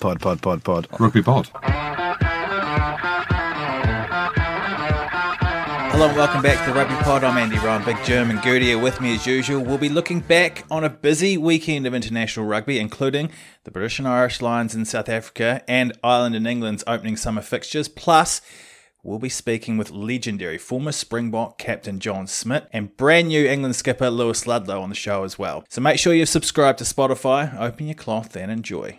[0.00, 0.88] Pod, pod, pod, pod.
[0.98, 1.50] Rugby pod.
[5.92, 7.22] Hello and welcome back to the Rugby Pod.
[7.22, 9.62] I'm Andy Ryan, Big Jim and Gertie are with me as usual.
[9.62, 13.28] We'll be looking back on a busy weekend of international rugby, including
[13.64, 17.86] the British and Irish Lions in South Africa and Ireland and England's opening summer fixtures.
[17.86, 18.40] Plus,
[19.02, 24.08] we'll be speaking with legendary former Springbok captain John Smit and brand new England skipper
[24.08, 25.62] Lewis Ludlow on the show as well.
[25.68, 28.98] So make sure you've subscribed to Spotify, open your cloth and enjoy.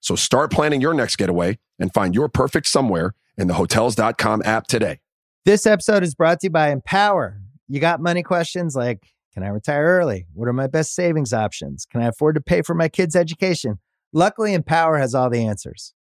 [0.00, 4.66] So start planning your next getaway and find your perfect somewhere in the Hotels.com app
[4.66, 5.00] today.
[5.44, 7.40] This episode is brought to you by Empower.
[7.68, 10.26] You got money questions like Can I retire early?
[10.34, 11.86] What are my best savings options?
[11.86, 13.78] Can I afford to pay for my kids' education?
[14.12, 15.94] Luckily, Empower has all the answers.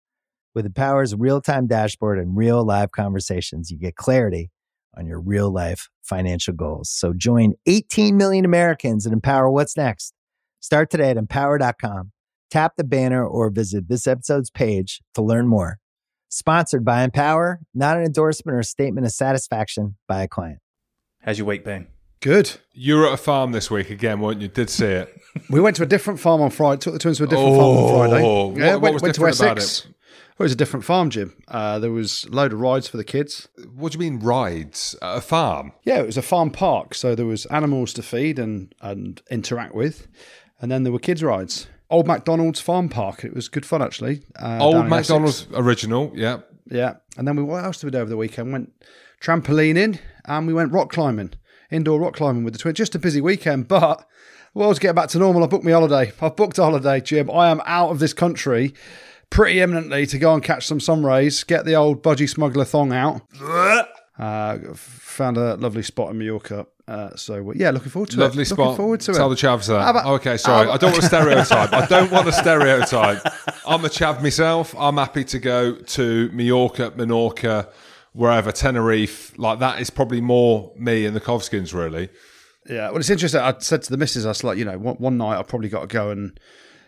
[0.53, 4.51] With Empower's real time dashboard and real live conversations, you get clarity
[4.97, 6.89] on your real life financial goals.
[6.89, 10.13] So join 18 million Americans and empower what's next.
[10.61, 12.11] Start today at empower.com.
[12.51, 15.79] Tap the banner or visit this episode's page to learn more.
[16.29, 20.59] Sponsored by Empower, not an endorsement or statement of satisfaction by a client.
[21.23, 21.87] How's your week been?
[22.21, 22.51] Good.
[22.71, 24.47] You were at a farm this week again, weren't you?
[24.47, 25.21] Did see it.
[25.49, 26.79] We went to a different farm on Friday.
[26.79, 28.23] Took the twins to a different Oh, farm on Friday.
[28.23, 29.87] what- yeah, what went, was went to different about Essex.
[30.37, 31.33] It was a different farm, Jim.
[31.47, 33.47] Uh, there was a load of rides for the kids.
[33.73, 35.73] What do you mean rides at a farm?
[35.83, 39.75] Yeah, it was a farm park, so there was animals to feed and and interact
[39.75, 40.07] with,
[40.61, 41.67] and then there were kids rides.
[41.89, 43.23] Old MacDonald's Farm Park.
[43.23, 44.23] It was good fun actually.
[44.41, 46.39] Uh, Old McDonald's original, yeah.
[46.69, 48.51] Yeah, and then we what else did we do over the weekend?
[48.51, 48.71] Went
[49.21, 51.33] trampolining and we went rock climbing,
[51.69, 52.77] indoor rock climbing with the twins.
[52.77, 54.05] Just a busy weekend, but
[54.55, 55.43] world's getting back to normal.
[55.43, 56.11] I booked my holiday.
[56.19, 57.29] I've booked a holiday, Jim.
[57.29, 58.73] I am out of this country
[59.29, 61.43] pretty imminently to go and catch some sun rays.
[61.43, 63.21] Get the old budgie smuggler thong out.
[64.17, 64.57] Uh,
[65.15, 66.67] found a lovely spot in Mallorca.
[66.87, 68.45] Uh, so yeah, looking forward to Lovely it.
[68.45, 68.59] spot.
[68.59, 69.39] Looking forward to it Tell it.
[69.41, 69.89] the chavs that.
[69.89, 70.67] About- okay, sorry.
[70.67, 71.73] how I don't want to stereotype.
[71.73, 73.25] I don't want to stereotype.
[73.65, 74.75] I'm a chav myself.
[74.77, 77.69] I'm happy to go to Mallorca, Menorca,
[78.13, 79.33] wherever, Tenerife.
[79.39, 82.09] Like that is probably more me and the Kovskins, really.
[82.69, 83.41] Yeah, well, it's interesting.
[83.41, 85.69] I said to the missus, I was like, you know, one, one night I've probably
[85.69, 86.39] got to go and,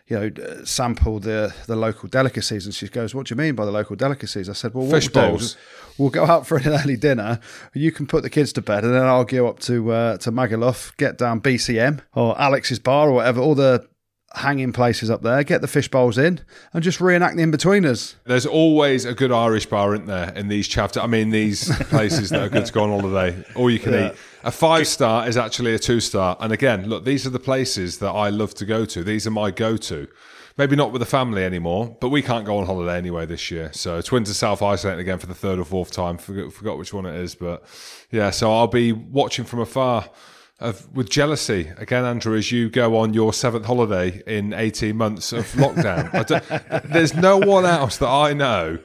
[0.08, 2.64] you know, sample the the local delicacies.
[2.64, 5.10] And she goes, "What do you mean by the local delicacies?" I said, "Well, Fish
[5.14, 5.56] we'll bowls.
[5.98, 7.40] We'll go out for an early dinner.
[7.74, 10.32] You can put the kids to bed, and then I'll go up to uh, to
[10.32, 13.86] Magaluf, get down BCM or Alex's bar or whatever, all the
[14.34, 15.42] hanging places up there.
[15.42, 16.40] Get the fish bowls in,
[16.72, 18.14] and just reenact the Inbetweeners.
[18.24, 21.00] There's always a good Irish bar, isn't there, in these chav?
[21.02, 23.44] I mean, these places that are good to go on holiday.
[23.54, 24.12] All you can eat.
[24.48, 26.34] A five star is actually a two star.
[26.40, 29.04] And again, look, these are the places that I love to go to.
[29.04, 30.08] These are my go to.
[30.56, 33.70] Maybe not with the family anymore, but we can't go on holiday anyway this year.
[33.74, 36.16] So twins are self isolating again for the third or fourth time.
[36.16, 37.62] Forgot, forgot which one it is, but
[38.10, 38.30] yeah.
[38.30, 40.08] So I'll be watching from afar.
[40.60, 45.34] Of, with jealousy again, Andrew, as you go on your seventh holiday in eighteen months
[45.34, 46.90] of lockdown.
[46.90, 48.78] There's no one else that I know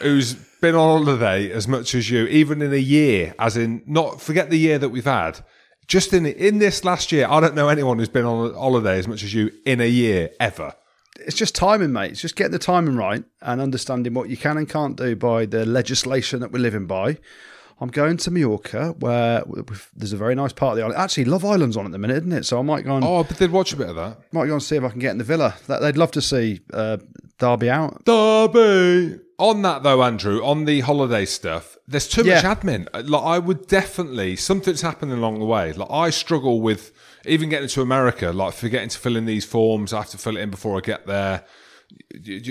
[0.00, 4.20] who's been on holiday as much as you, even in a year, as in not
[4.20, 5.40] forget the year that we've had.
[5.86, 9.06] Just in in this last year, I don't know anyone who's been on holiday as
[9.06, 10.74] much as you in a year ever.
[11.20, 12.10] it's just timing, mate.
[12.12, 15.46] It's just getting the timing right and understanding what you can and can't do by
[15.46, 17.18] the legislation that we're living by.
[17.78, 19.44] I'm going to Mallorca, where
[19.94, 20.98] there's a very nice part of the island.
[20.98, 22.44] Actually, Love Island's on at the minute, isn't it?
[22.46, 24.18] So I might go and Oh, but did watch a bit of that.
[24.32, 25.54] might go and see if I can get in the villa.
[25.66, 26.96] That they'd love to see uh,
[27.38, 28.02] Derby out.
[28.06, 29.20] Derby.
[29.38, 32.36] On that though, Andrew, on the holiday stuff, there's too Yeah.
[32.42, 32.88] much admin.
[33.08, 35.72] Like I would definitely something's happening along the way.
[35.74, 36.92] Like I struggle with
[37.26, 39.92] even getting to America, like forgetting to fill in these forms.
[39.92, 41.44] I have to fill it in before I get there.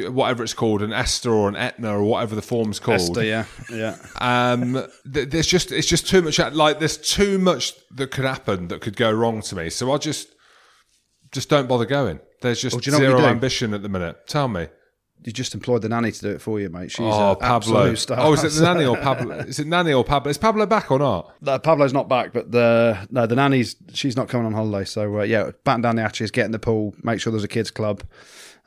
[0.10, 3.02] Whatever it's called, an Esther or an Etna or whatever the form's called.
[3.02, 3.98] Esther, yeah, yeah.
[4.22, 6.40] Um, there's just it's just too much.
[6.40, 9.70] Like there's too much that could happen that could go wrong to me.
[9.70, 10.28] So I just
[11.32, 12.20] just don't bother going.
[12.42, 14.28] There's just Well, you know zero ambition at the minute.
[14.28, 14.68] Tell me.
[15.24, 16.92] You just employed the nanny to do it for you, mate.
[16.92, 17.78] She's Oh, Pablo.
[17.80, 18.18] absolute star.
[18.20, 19.38] Oh, is it the nanny or Pablo?
[19.40, 20.30] Is it nanny or Pablo?
[20.30, 21.34] Is Pablo back or not?
[21.42, 24.86] No, Pablo's not back, but the no, the nanny's she's not coming on holiday.
[24.86, 27.48] So uh, yeah, batten down the hatches, get in the pool, make sure there's a
[27.48, 28.04] kids club.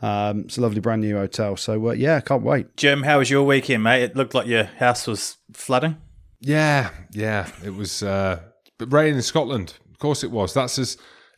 [0.02, 1.56] Um, it's a lovely brand new hotel.
[1.56, 2.76] So uh, yeah, can't wait.
[2.76, 4.02] Jim, how was your weekend, mate?
[4.02, 5.96] It looked like your house was flooding.
[6.40, 7.48] Yeah, yeah.
[7.64, 8.40] It was uh,
[8.78, 9.74] but rain in Scotland.
[9.92, 10.54] Of course, it was.
[10.54, 10.96] That's as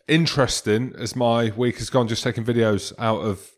[0.08, 2.08] interesting as my week has gone.
[2.08, 3.50] Just taking videos out of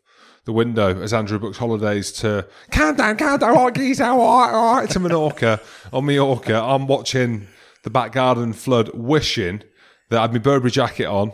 [0.45, 4.75] the window as Andrew books holidays to countdown, countdown, all right, geese, all right, all
[4.75, 5.61] right, to Menorca.
[5.93, 7.47] On Mallorca, I'm watching
[7.83, 9.63] the back garden flood, wishing
[10.09, 11.33] that I had my Burberry jacket on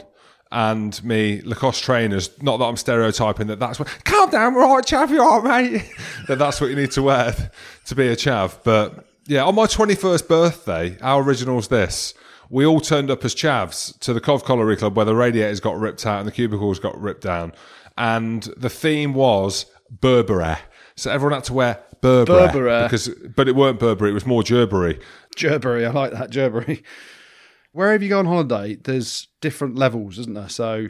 [0.52, 2.30] and me Lacoste trainers.
[2.42, 3.88] Not that I'm stereotyping that that's what.
[4.04, 5.92] Calm down, right, chav, you all right, mate.
[6.28, 7.52] that that's what you need to wear
[7.86, 8.60] to be a chav.
[8.64, 12.14] But yeah, on my 21st birthday, our original's this.
[12.52, 15.78] We all turned up as chavs to the Cov Colliery Club where the radiators got
[15.78, 17.54] ripped out and the cubicles got ripped down.
[18.00, 20.56] And the theme was Burberry.
[20.96, 22.48] So everyone had to wear Burberry.
[22.48, 22.84] Burberry.
[22.84, 25.02] Because, but it weren't Burberry, it was more Gerbery.
[25.36, 26.84] Gerbery, I like that Gerbery.
[27.72, 30.50] Wherever you go on holiday, there's different levels, isn't there?
[30.50, 30.90] So you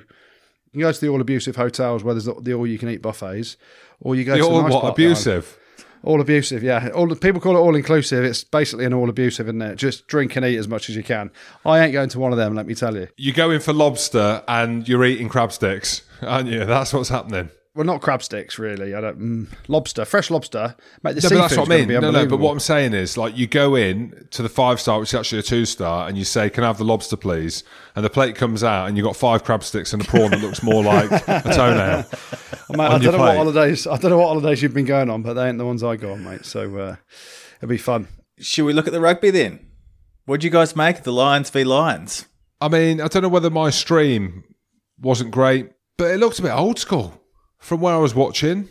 [0.72, 3.58] can go to the all abusive hotels where there's the all you can eat buffets,
[4.00, 5.58] or you go The to all the nice what, abusive?
[6.04, 6.90] All abusive, yeah.
[6.96, 8.24] All people call it all inclusive.
[8.24, 9.75] It's basically an all abusive, isn't it?
[9.75, 11.30] Just drink and eat as much as you can.
[11.66, 13.07] I ain't going to one of them, let me tell you.
[13.18, 16.66] You go in for lobster and you're eating crab sticks, aren't you?
[16.66, 17.50] That's what's happening.
[17.75, 18.95] Well, not crab sticks, really.
[18.95, 19.19] I don't.
[19.19, 20.75] Mm, lobster, fresh lobster.
[21.04, 21.88] Mate, the No, but that's what I mean.
[21.88, 25.00] No, no, but what I'm saying is, like, you go in to the five star,
[25.00, 27.63] which is actually a two star, and you say, "Can I have the lobster, please?"
[27.95, 30.42] And the plate comes out, and you've got five crab sticks and a prawn that
[30.42, 32.06] looks more like a toenail.
[32.71, 33.86] Mate, I don't know what holidays.
[33.86, 35.95] I don't know what holidays you've been going on, but they ain't the ones I
[35.95, 36.45] go on, mate.
[36.45, 36.95] So uh,
[37.57, 38.07] it'll be fun.
[38.39, 39.60] Should we look at the rugby then?
[40.25, 42.25] What do you guys make of the Lions v Lions?
[42.60, 44.44] I mean, I don't know whether my stream
[45.00, 47.19] wasn't great, but it looked a bit old school
[47.60, 48.68] from where I was watching.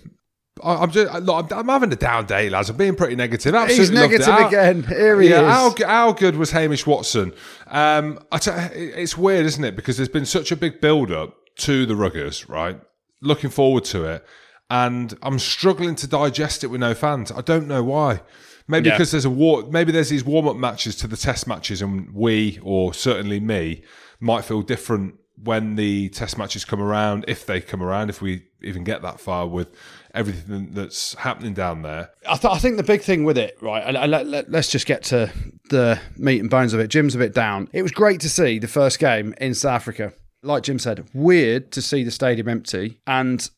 [0.62, 2.68] I, I'm just, look, I'm, I'm having a down day, lads.
[2.70, 3.54] I'm being pretty negative.
[3.54, 4.18] He's Absolutely loved it.
[4.18, 4.82] negative How- again.
[4.84, 5.78] Here he yeah, is.
[5.78, 7.32] How, how good was Hamish Watson?
[7.68, 9.76] Um, I t- it's weird, isn't it?
[9.76, 12.80] Because there's been such a big build up to the Ruggers, right?
[13.20, 14.24] Looking forward to it.
[14.70, 17.30] And I'm struggling to digest it with no fans.
[17.32, 18.20] I don't know why.
[18.66, 18.96] Maybe Yeah.
[18.96, 19.62] because there's a war.
[19.70, 23.82] Maybe there's these warm up matches to the test matches, and we, or certainly me,
[24.20, 28.42] might feel different when the test matches come around, if they come around, if we
[28.62, 29.68] even get that far with
[30.14, 32.10] everything that's happening down there.
[32.28, 33.82] I, th- I think the big thing with it, right?
[33.86, 35.32] And, and let, let, us just get to
[35.70, 36.88] the meat and bones of it.
[36.88, 37.68] Jim's a bit down.
[37.72, 40.12] It was great to see the first game in South Africa.
[40.42, 43.00] Like Jim said, weird to see the stadium empty.
[43.06, 43.48] And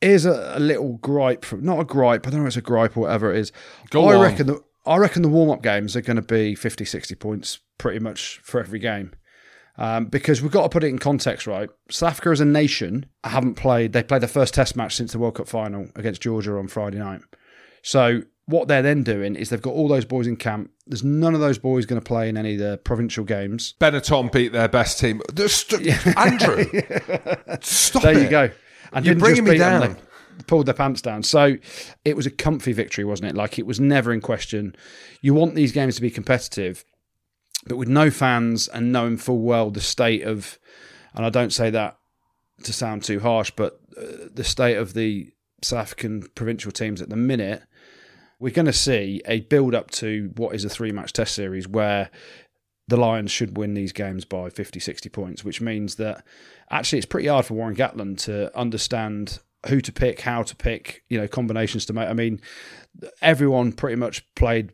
[0.00, 2.62] here's a, a little gripe from not a gripe, I don't know if it's a
[2.62, 3.52] gripe or whatever it is.
[3.90, 4.22] Go I on.
[4.22, 7.60] reckon the I reckon the warm up games are going to be 50, 60 points
[7.78, 9.12] pretty much for every game.
[9.78, 11.70] Um, because we've got to put it in context, right?
[11.90, 13.92] South Africa as a nation haven't played.
[13.94, 16.98] They played their first Test match since the World Cup final against Georgia on Friday
[16.98, 17.22] night.
[17.82, 20.70] So what they're then doing is they've got all those boys in camp.
[20.86, 23.74] There's none of those boys going to play in any of the provincial games.
[23.80, 25.22] Benetton beat their best team.
[25.46, 25.86] St-
[26.18, 26.64] Andrew,
[27.62, 28.22] stop There it.
[28.22, 28.50] you go.
[28.92, 29.94] And You're bringing me them, down.
[30.36, 31.22] they pulled their pants down.
[31.22, 31.56] So
[32.04, 33.36] it was a comfy victory, wasn't it?
[33.36, 34.74] Like it was never in question.
[35.22, 36.84] You want these games to be competitive,
[37.66, 40.58] but with no fans and knowing full well the state of,
[41.14, 41.96] and I don't say that
[42.64, 47.08] to sound too harsh, but uh, the state of the South African provincial teams at
[47.08, 47.62] the minute,
[48.38, 51.68] we're going to see a build up to what is a three match test series
[51.68, 52.10] where
[52.88, 56.24] the Lions should win these games by 50, 60 points, which means that
[56.70, 61.04] actually it's pretty hard for Warren Gatland to understand who to pick, how to pick,
[61.08, 62.08] you know, combinations to make.
[62.08, 62.40] I mean,
[63.20, 64.72] everyone pretty much played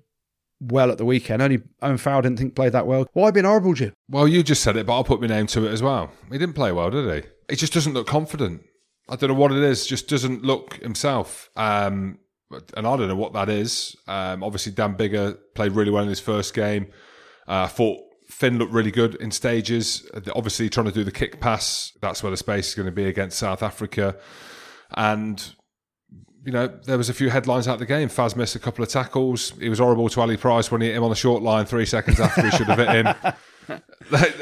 [0.61, 1.43] well at the weekend.
[1.43, 3.07] Only Owen Farrell didn't think played that well.
[3.13, 3.93] Why been horrible, Jim?
[4.09, 6.11] Well, you just said it, but I'll put my name to it as well.
[6.31, 7.29] He didn't play well, did he?
[7.51, 8.63] He just doesn't look confident.
[9.09, 9.87] I don't know what it is.
[9.87, 11.51] Just doesn't look himself.
[11.57, 12.19] Um,
[12.51, 13.97] and I don't know what that is.
[14.07, 16.89] Um, obviously, Dan Biggar played really well in his first game.
[17.47, 20.09] Uh, I thought Finn looked really good in stages.
[20.35, 21.93] Obviously, trying to do the kick pass.
[22.01, 24.17] That's where the space is going to be against South Africa.
[24.93, 25.55] And
[26.47, 28.09] you know, there was a few headlines out the game.
[28.09, 29.51] Faz missed a couple of tackles.
[29.61, 31.85] He was horrible to Ali Price when he hit him on the short line three
[31.85, 33.15] seconds after he should have hit him.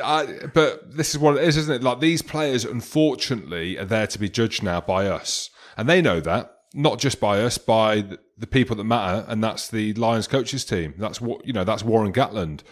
[0.05, 1.83] I, but this is what it is, isn't it?
[1.83, 6.21] Like these players, unfortunately, are there to be judged now by us, and they know
[6.21, 6.51] that.
[6.77, 10.65] Not just by us, by the- the people that matter, and that's the Lions coaches
[10.65, 10.93] team.
[10.99, 11.63] That's what you know.
[11.65, 12.63] That's Warren Gatland.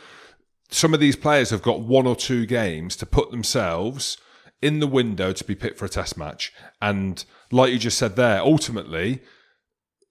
[0.71, 4.17] Some of these players have got one or two games to put themselves
[4.63, 8.17] in the window to be picked for a test match, and like you just said
[8.17, 9.21] there, ultimately,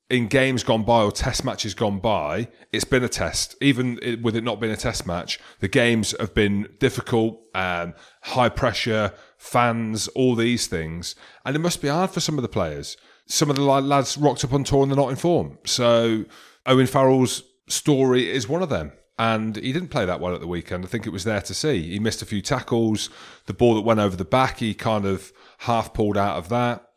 [0.09, 3.55] in games gone by or test matches gone by, it's been a test.
[3.61, 7.93] Even it- with it not being a test match, the games have been difficult, um,
[8.23, 11.15] high pressure, fans, all these things.
[11.45, 12.97] And it must be hard for some of the players.
[13.27, 15.57] Some of the lads rocked up on tour and they're not in form.
[15.65, 16.25] So
[16.65, 18.91] Owen Farrell's story is one of them.
[19.21, 20.83] And he didn't play that well at the weekend.
[20.83, 21.91] I think it was there to see.
[21.91, 23.11] He missed a few tackles.
[23.45, 26.91] The ball that went over the back, he kind of half pulled out of that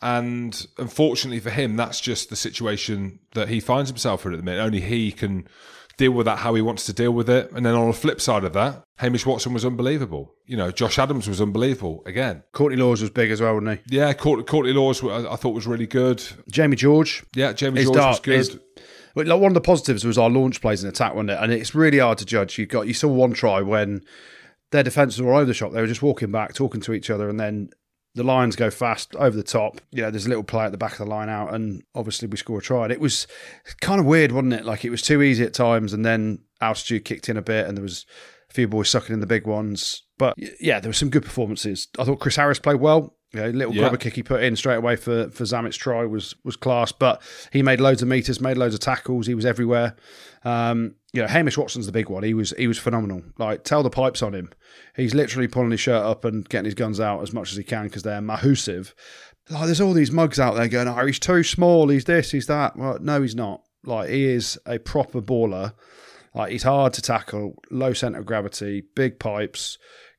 [0.00, 4.44] And unfortunately for him, that's just the situation that he finds himself in at the
[4.44, 4.60] minute.
[4.60, 5.48] Only he can
[5.96, 7.50] deal with that how he wants to deal with it.
[7.52, 10.34] And then on the flip side of that, Hamish Watson was unbelievable.
[10.46, 12.44] You know, Josh Adams was unbelievable again.
[12.52, 13.96] Courtney Lawes was big as well, wasn't he?
[13.96, 16.22] Yeah, Court, Courtney Lawes I, I thought was really good.
[16.48, 17.24] Jamie George.
[17.34, 18.60] Yeah, Jamie George was good.
[19.18, 21.38] Well, like one of the positives was our launch plays in attack, wasn't it?
[21.40, 22.56] And it's really hard to judge.
[22.56, 24.04] You got you saw one try when
[24.70, 25.72] their defences were over the shop.
[25.72, 27.70] They were just walking back, talking to each other, and then
[28.14, 29.80] the Lions go fast over the top.
[29.90, 32.28] You know, there's a little play at the back of the line out, and obviously
[32.28, 32.84] we score a try.
[32.84, 33.26] And it was
[33.80, 34.64] kind of weird, wasn't it?
[34.64, 37.76] Like it was too easy at times, and then altitude kicked in a bit, and
[37.76, 38.06] there was
[38.48, 40.04] a few boys sucking in the big ones.
[40.16, 41.88] But yeah, there were some good performances.
[41.98, 43.17] I thought Chris Harris played well.
[43.32, 43.80] You know, little Yeah.
[43.82, 46.92] grubber kick he put in straight away for for Zammit's try was was class.
[46.92, 47.20] But
[47.52, 49.26] he made loads of meters, made loads of tackles.
[49.26, 49.96] He was everywhere.
[50.44, 52.22] Um, you know, Hamish Watson's the big one.
[52.22, 53.22] He was he was phenomenal.
[53.38, 54.50] Like tell the pipes on him.
[54.96, 57.64] He's literally pulling his shirt up and getting his guns out as much as he
[57.64, 58.94] can because they're mahusive.
[59.50, 61.88] Like there's all these mugs out there going, oh, he's too small.
[61.88, 62.76] He's this, he's that.
[62.76, 63.62] Well, no, he's not.
[63.84, 65.72] Like he is a proper baller.
[66.34, 69.78] Like he's hard to tackle, low center of gravity, big pipes,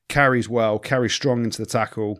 [0.10, 2.20] carries well, carries strong into the tackle,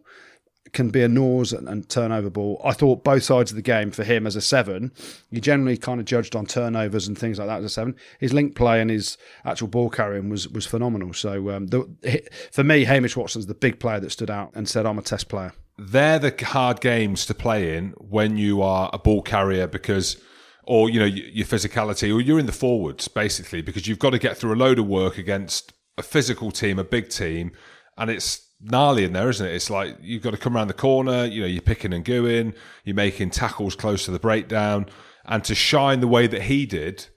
[0.74, 2.62] can be a nose and, and turnover ball.
[2.64, 4.92] I thought both sides of the game for him as a seven,
[5.30, 7.96] you generally kind of judged on turnovers and things like that as a seven.
[8.20, 11.14] His link play and his actual ball carrying was was phenomenal.
[11.14, 12.22] So um, the,
[12.52, 15.30] for me, Hamish Watson's the big player that stood out and said, "I'm a test
[15.30, 20.22] player." they're the hard games to play in when you are a ball carrier because
[20.66, 24.20] or you know your physicality or you're in the forwards basically because you've got to
[24.20, 27.52] get through a load of work against a physical team a big team
[27.98, 30.74] and it's gnarly in there isn't it it's like you've got to come around the
[30.74, 34.86] corner you know you're picking and going, you're making tackles close to the breakdown
[35.26, 37.08] and to shine the way that he did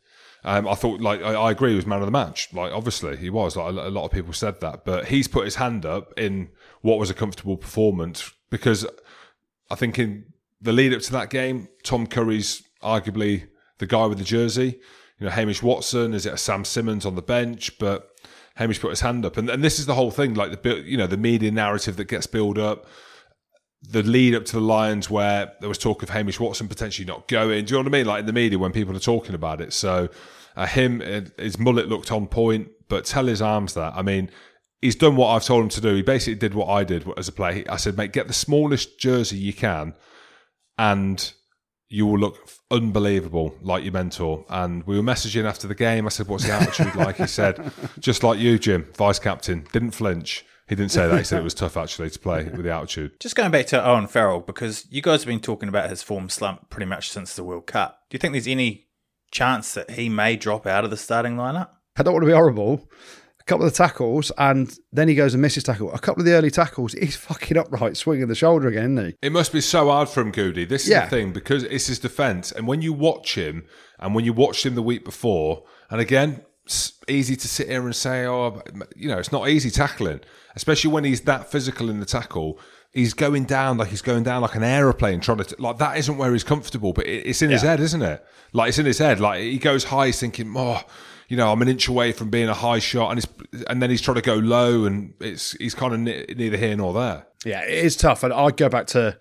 [0.44, 2.52] um, I thought, like, I, I agree, he was man of the match.
[2.52, 3.56] Like, obviously, he was.
[3.56, 6.50] Like, a, a lot of people said that, but he's put his hand up in
[6.80, 8.84] what was a comfortable performance because
[9.70, 10.26] I think in
[10.60, 14.80] the lead up to that game, Tom Curry's arguably the guy with the jersey.
[15.18, 18.10] You know, Hamish Watson is it a Sam Simmonds on the bench, but
[18.56, 20.96] Hamish put his hand up, and and this is the whole thing, like the you
[20.96, 22.86] know the media narrative that gets built up
[23.82, 27.26] the lead up to the Lions where there was talk of Hamish Watson potentially not
[27.26, 27.64] going.
[27.64, 28.06] Do you know what I mean?
[28.06, 29.72] Like in the media when people are talking about it.
[29.72, 30.08] So
[30.56, 33.94] uh, him, uh, his mullet looked on point, but tell his arms that.
[33.96, 34.30] I mean,
[34.80, 35.94] he's done what I've told him to do.
[35.94, 37.64] He basically did what I did as a player.
[37.68, 39.94] I said, mate, get the smallest jersey you can
[40.78, 41.32] and
[41.88, 44.44] you will look unbelievable like your mentor.
[44.48, 46.06] And we were messaging after the game.
[46.06, 47.16] I said, what's the attitude like?
[47.16, 50.44] He said, just like you, Jim, vice captain, didn't flinch.
[50.68, 51.18] He didn't say that.
[51.18, 53.20] He said it was tough actually to play with the altitude.
[53.20, 56.30] Just going back to Owen Farrell, because you guys have been talking about his form
[56.30, 57.98] slump pretty much since the World Cup.
[58.08, 58.86] Do you think there's any
[59.30, 61.70] chance that he may drop out of the starting lineup?
[61.96, 62.88] I don't want to be horrible.
[63.42, 65.92] A couple of the tackles, and then he goes and misses tackle.
[65.92, 69.26] A couple of the early tackles, he's fucking upright, swinging the shoulder again, isn't he?
[69.26, 70.64] It must be so hard for him, Goody.
[70.64, 71.04] This is Yeah.
[71.04, 73.64] the thing because it's his defence, and when you watch him,
[73.98, 77.84] and when you watched him the week before, and again, it's easy to sit here
[77.84, 78.62] and say, "Oh,
[78.94, 80.20] you know, it's not easy tackling,"
[80.54, 82.60] especially when he's that physical in the tackle.
[82.92, 86.16] He's going down like he's going down like an aeroplane, trying to like that isn't
[86.18, 88.24] where he's comfortable, but it's in his head, isn't it?
[88.52, 89.18] Like it's in his head.
[89.18, 90.82] Like he goes high, he's thinking, "Oh."
[91.32, 93.24] You know, I'm an inch away from being a high shot, and
[93.66, 96.76] and then he's trying to go low, and it's he's kind of ne- neither here
[96.76, 97.26] nor there.
[97.46, 98.22] Yeah, it is tough.
[98.22, 99.16] And I go back to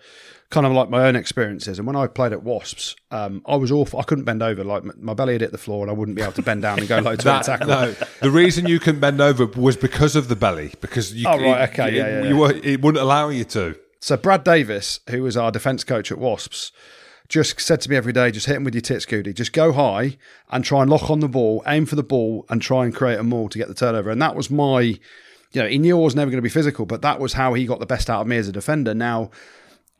[0.50, 1.78] kind of like my own experiences.
[1.78, 3.98] And when I played at Wasps, um, I was awful.
[3.98, 4.62] I couldn't bend over.
[4.62, 6.80] Like my- belly had hit the floor, and I wouldn't be able to bend down
[6.80, 7.68] and go low to That- tackle.
[7.68, 10.74] No, the reason you couldn't bend over was because of the belly.
[10.82, 12.40] Because you, Oh, right, okay, it, yeah, yeah, you yeah.
[12.40, 13.74] were, it wouldn't allow you to.
[14.00, 16.72] So Brad Davis, who was our defence coach at Wasps,
[17.32, 19.32] just said to me every day, just hit him with your tits, Goody.
[19.32, 20.18] Just go high
[20.50, 23.18] and try and lock on the ball, aim for the ball, and try and create
[23.18, 24.10] a maul to get the turnover.
[24.10, 25.00] And that was my, you
[25.54, 27.64] know, he knew I was never going to be physical, but that was how he
[27.64, 28.92] got the best out of me as a defender.
[28.92, 29.30] Now,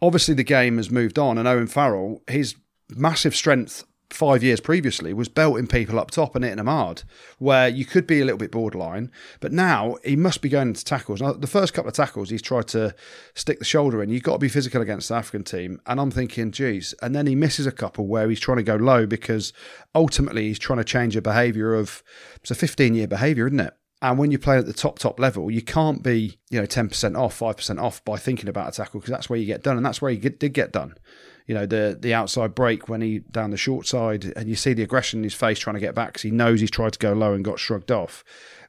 [0.02, 2.54] obviously the game has moved on, and Owen Farrell, his
[2.90, 3.82] massive strength
[4.14, 7.02] five years previously was belting people up top and hitting them hard,
[7.38, 9.10] where you could be a little bit borderline.
[9.40, 11.20] But now he must be going into tackles.
[11.20, 12.94] Now, the first couple of tackles, he's tried to
[13.34, 14.10] stick the shoulder in.
[14.10, 15.80] You've got to be physical against the African team.
[15.86, 16.94] And I'm thinking, geez.
[17.02, 19.52] And then he misses a couple where he's trying to go low because
[19.94, 22.02] ultimately he's trying to change a behaviour of,
[22.36, 23.74] it's a 15 year behaviour, isn't it?
[24.02, 27.16] And when you're playing at the top, top level, you can't be, you know, 10%
[27.16, 29.76] off, 5% off by thinking about a tackle because that's where you get done.
[29.76, 30.96] And that's where he did get done.
[31.46, 34.72] You know, the the outside break when he down the short side and you see
[34.74, 36.98] the aggression in his face trying to get back because he knows he's tried to
[36.98, 38.24] go low and got shrugged off.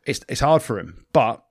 [0.05, 1.05] It's, it's hard for him.
[1.13, 1.43] But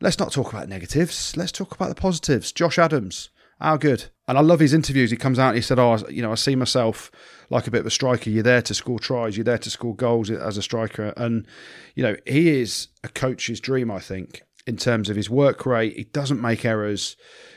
[0.00, 1.36] let's not talk about negatives.
[1.36, 2.52] Let's talk about the positives.
[2.52, 4.06] Josh Adams, how good.
[4.28, 5.10] And I love his interviews.
[5.10, 7.10] He comes out and he said, Oh, you know, I see myself
[7.50, 8.30] like a bit of a striker.
[8.30, 11.12] You're there to score tries, you're there to score goals as a striker.
[11.16, 11.46] And,
[11.94, 15.96] you know, he is a coach's dream, I think, in terms of his work rate.
[15.96, 17.16] He doesn't make errors.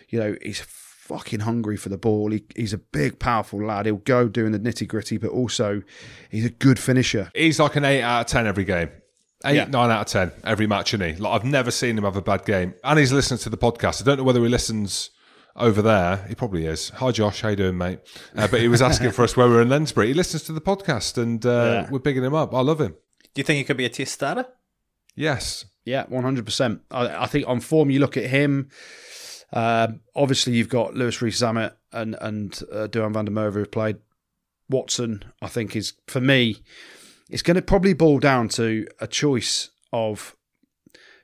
[0.09, 0.61] You know, he's
[1.07, 2.31] fucking hungry for the ball.
[2.31, 3.85] He, he's a big, powerful lad.
[3.85, 5.81] He'll go doing the nitty gritty, but also
[6.29, 7.29] he's a good finisher.
[7.35, 8.89] He's like an 8 out of 10 every game.
[9.45, 9.65] Eight, Yeah.
[9.65, 11.21] nine out of 10 every match, isn't he?
[11.21, 12.73] Like, I've never seen him have a bad game.
[12.85, 14.01] And he's listening to the podcast.
[14.01, 15.09] I don't know whether he listens
[15.57, 16.25] over there.
[16.29, 16.89] He probably is.
[16.91, 17.41] Hi, Josh.
[17.41, 17.99] How you doing, mate?
[18.35, 20.07] Uh, but he was asking for us where we we're in Lensbury.
[20.07, 21.89] He listens to the podcast and uh, Yeah.
[21.91, 22.53] we're bigging him up.
[22.55, 22.95] I love him.
[23.33, 24.45] Do you think he could be a test starter?
[25.15, 25.65] Yes.
[25.85, 26.81] Yeah, one hundred percent.
[26.89, 28.69] I I think on form, you look at him.
[29.53, 33.97] Um, obviously, you've got Louis Rees-Zammit and and uh, Duhan van der Merwe who've played.
[34.69, 36.63] Watson, I think, is for me.
[37.29, 40.35] It's going to probably boil down to a choice of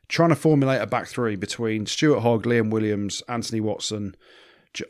[0.07, 4.15] trying to formulate a back three between Stuart Hogg, Liam Williams, Anthony Watson,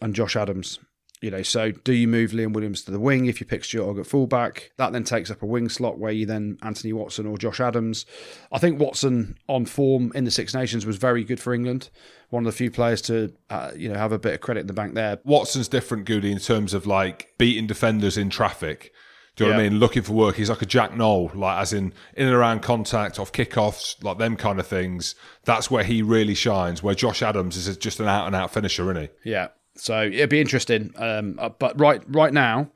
[0.02, 0.80] and Josh Adams.
[1.22, 3.86] You know, so do you move Liam Williams to the wing if you pick Stuart
[3.86, 4.72] Hogg at fullback?
[4.78, 8.06] That then takes up a wing slot where you then Anthony Watson or Josh Adams.
[8.54, 11.90] I think Watson on form in the Six Nations was very good for England.
[12.30, 14.68] One of the few players to uh, you know have a bit of credit in
[14.68, 15.20] the bank there.
[15.26, 18.94] Watson's different, Goody, in terms of like beating defenders in traffic.
[19.36, 19.80] Do you know what I mean?
[19.80, 20.36] Looking for work.
[20.36, 24.18] He's like a Jack Nowell, like as in in and around contact, off kickoffs, like
[24.18, 25.16] them kind of things.
[25.46, 26.84] That's where he really shines.
[26.84, 29.30] Where Josh Adams is just an out and out finisher, isn't he?
[29.32, 29.48] Yeah,
[29.80, 30.94] so it'd be interesting.
[30.98, 32.72] Um, uh, but right right now,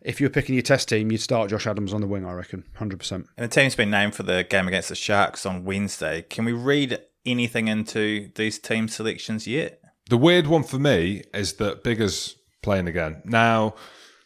[0.00, 2.24] if you're picking your test team, you'd start Josh Adams on the wing.
[2.24, 3.26] I reckon, hundred percent.
[3.36, 6.22] And the team's been named for the game against the Sharks on Wednesday.
[6.22, 9.80] Can we read anything into these team selections yet?
[10.08, 13.22] The weird one for me is that Biggar's playing again.
[13.24, 13.74] Now,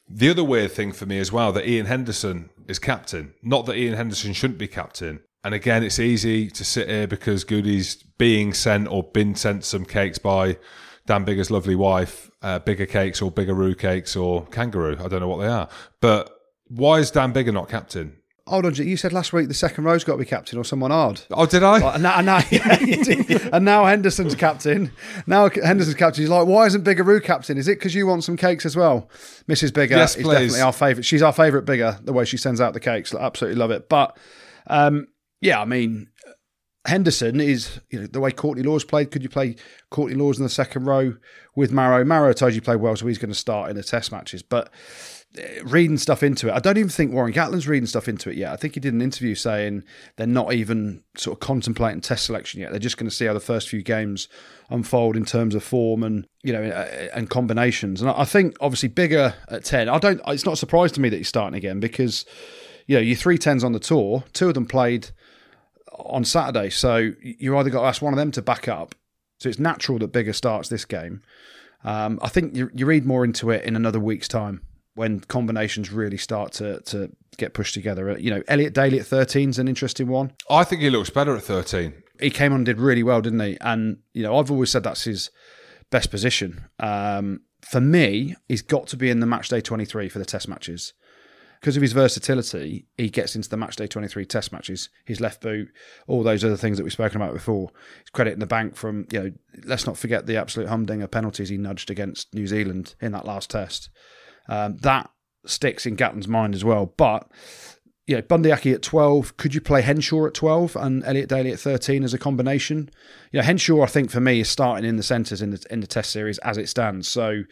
[0.08, 3.34] the other weird thing for me as well that Iain Henderson is captain.
[3.42, 5.20] Not that Iain Henderson shouldn't be captain.
[5.42, 9.86] And again, it's easy to sit here because Goody's being sent or been sent some
[9.86, 10.58] cakes by
[11.06, 14.96] Dan Biggar's lovely wife, uh, bigger cakes or biggeroo cakes or kangaroo.
[15.02, 15.68] I don't know what they are.
[16.00, 16.30] But
[16.68, 18.16] why is Dan Biggar not captain?
[18.46, 20.90] Hold on, you said last week the second row's got to be captain or someone
[20.90, 21.20] hard.
[21.30, 21.94] Oh, did I?
[21.94, 24.90] And now, and now, yeah, and now Henderson's captain.
[25.26, 26.22] Now Henderson's captain.
[26.22, 27.58] He's like, why isn't Biggeroo captain?
[27.58, 29.08] Is it because you want some cakes as well?
[29.48, 29.70] Mrs.
[29.70, 31.04] Biggar Yes, is definitely our favourite.
[31.04, 33.14] She's our favourite Biggar, the way she sends out the cakes.
[33.14, 33.88] I absolutely love it.
[33.88, 34.16] But
[34.66, 35.06] um,
[35.40, 36.08] yeah, I mean,
[36.86, 39.10] Henderson is, you know, the way Courtney Lawes played.
[39.10, 39.56] Could you play
[39.90, 41.14] Courtney Lawes in the second row
[41.54, 42.04] with Maro?
[42.04, 44.42] Maro told you played well, so he's going to start in the test matches.
[44.42, 44.72] But
[45.38, 48.36] uh, reading stuff into it, I don't even think Warren Gatland's reading stuff into it
[48.36, 48.50] yet.
[48.52, 49.84] I think he did an interview saying
[50.16, 52.70] they're not even sort of contemplating test selection yet.
[52.70, 54.28] They're just going to see how the first few games
[54.70, 58.00] unfold in terms of form and you know uh, and combinations.
[58.00, 59.90] And I I think obviously Biggar at ten.
[59.90, 60.20] I don't.
[60.28, 62.24] It's not a surprise to me that he's starting again because
[62.86, 65.10] you know your three tens on the tour, two of them played
[66.06, 66.70] on Saturday.
[66.70, 68.94] So you either got to ask one of them to back up.
[69.38, 71.22] So it's natural that Biggar starts this game.
[71.82, 74.60] Um, I think you, you read more into it in another week's time
[74.94, 78.10] when combinations really start to to get pushed together.
[78.10, 80.32] Uh, You know, Elliot Daly at 13 is an interesting one.
[80.50, 81.94] I think he looks better at 13.
[82.20, 83.56] He came on and did really well, didn't he?
[83.62, 85.30] And you know, I've always said that's his
[85.90, 86.66] best position.
[86.78, 90.48] Um, for me, he's got to be in the match day 23 for the test
[90.48, 90.92] matches.
[91.60, 94.88] Because of his versatility, he gets into the match day 23 test matches.
[95.04, 95.68] His left boot,
[96.06, 97.70] all those other things that we've spoken about before.
[97.98, 99.32] His credit in the bank from, you know,
[99.64, 103.50] let's not forget the absolute humdinger penalties he nudged against New Zealand in that last
[103.50, 103.90] test.
[104.48, 105.10] Um, that
[105.44, 106.86] sticks in Gatland's mind as well.
[106.96, 107.30] But,
[108.06, 111.52] you know, Bundee Aki at 12, could you play Henshaw at 12 and Elliot Daly
[111.52, 112.90] at 13 as a combination?
[113.32, 115.80] You know, Henshaw, I think for me, is starting in the centres in the in
[115.80, 117.08] the Test series as it stands.
[117.08, 117.46] So, you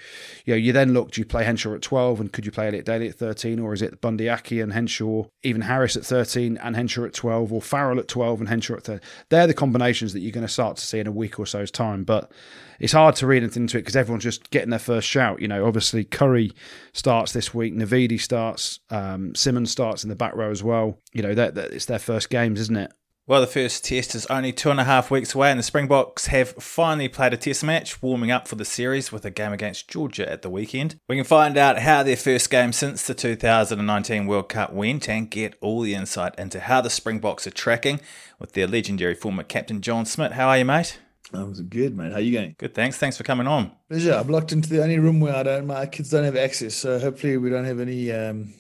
[0.49, 2.85] know, you then look: do you play Henshaw at twelve, and could you play Elliot
[2.85, 6.75] Daly at thirteen, or is it Bundee Aki and Henshaw, even Harris at thirteen and
[6.75, 9.09] Henshaw at twelve, or Farrell at twelve and Henshaw at thirteen?
[9.29, 11.71] They're the combinations that you're going to start to see in a week or so's
[11.71, 12.03] time.
[12.03, 12.33] But
[12.81, 15.41] it's hard to read anything into it because everyone's just getting their first shout.
[15.41, 16.53] You know, obviously Curry
[16.93, 20.99] starts this week, Navidi starts, um, Simmonds starts in the back row as well.
[21.13, 22.93] You know, that it's their first games, isn't it?
[23.29, 26.29] Well, the first test is only two and a half weeks away, and the Springboks
[26.29, 29.87] have finally played a test match, warming up for the series with a game against
[29.87, 30.99] Georgia at the weekend.
[31.11, 35.31] We can find out how their first game since the 2019 World Cup went and
[35.31, 38.01] get all the insight into how the Springboks are tracking
[38.39, 40.33] with their legendary former captain John Smit.
[40.33, 40.99] How are you, mate?
[41.35, 42.13] I was good, mate.
[42.13, 42.55] How are you going?
[42.57, 42.97] Good, thanks.
[42.97, 43.73] Thanks for coming on.
[43.91, 44.15] Pleasure.
[44.15, 45.67] I'm locked into the only room where I don't.
[45.67, 48.55] My kids don't have access, so hopefully we don't have any um,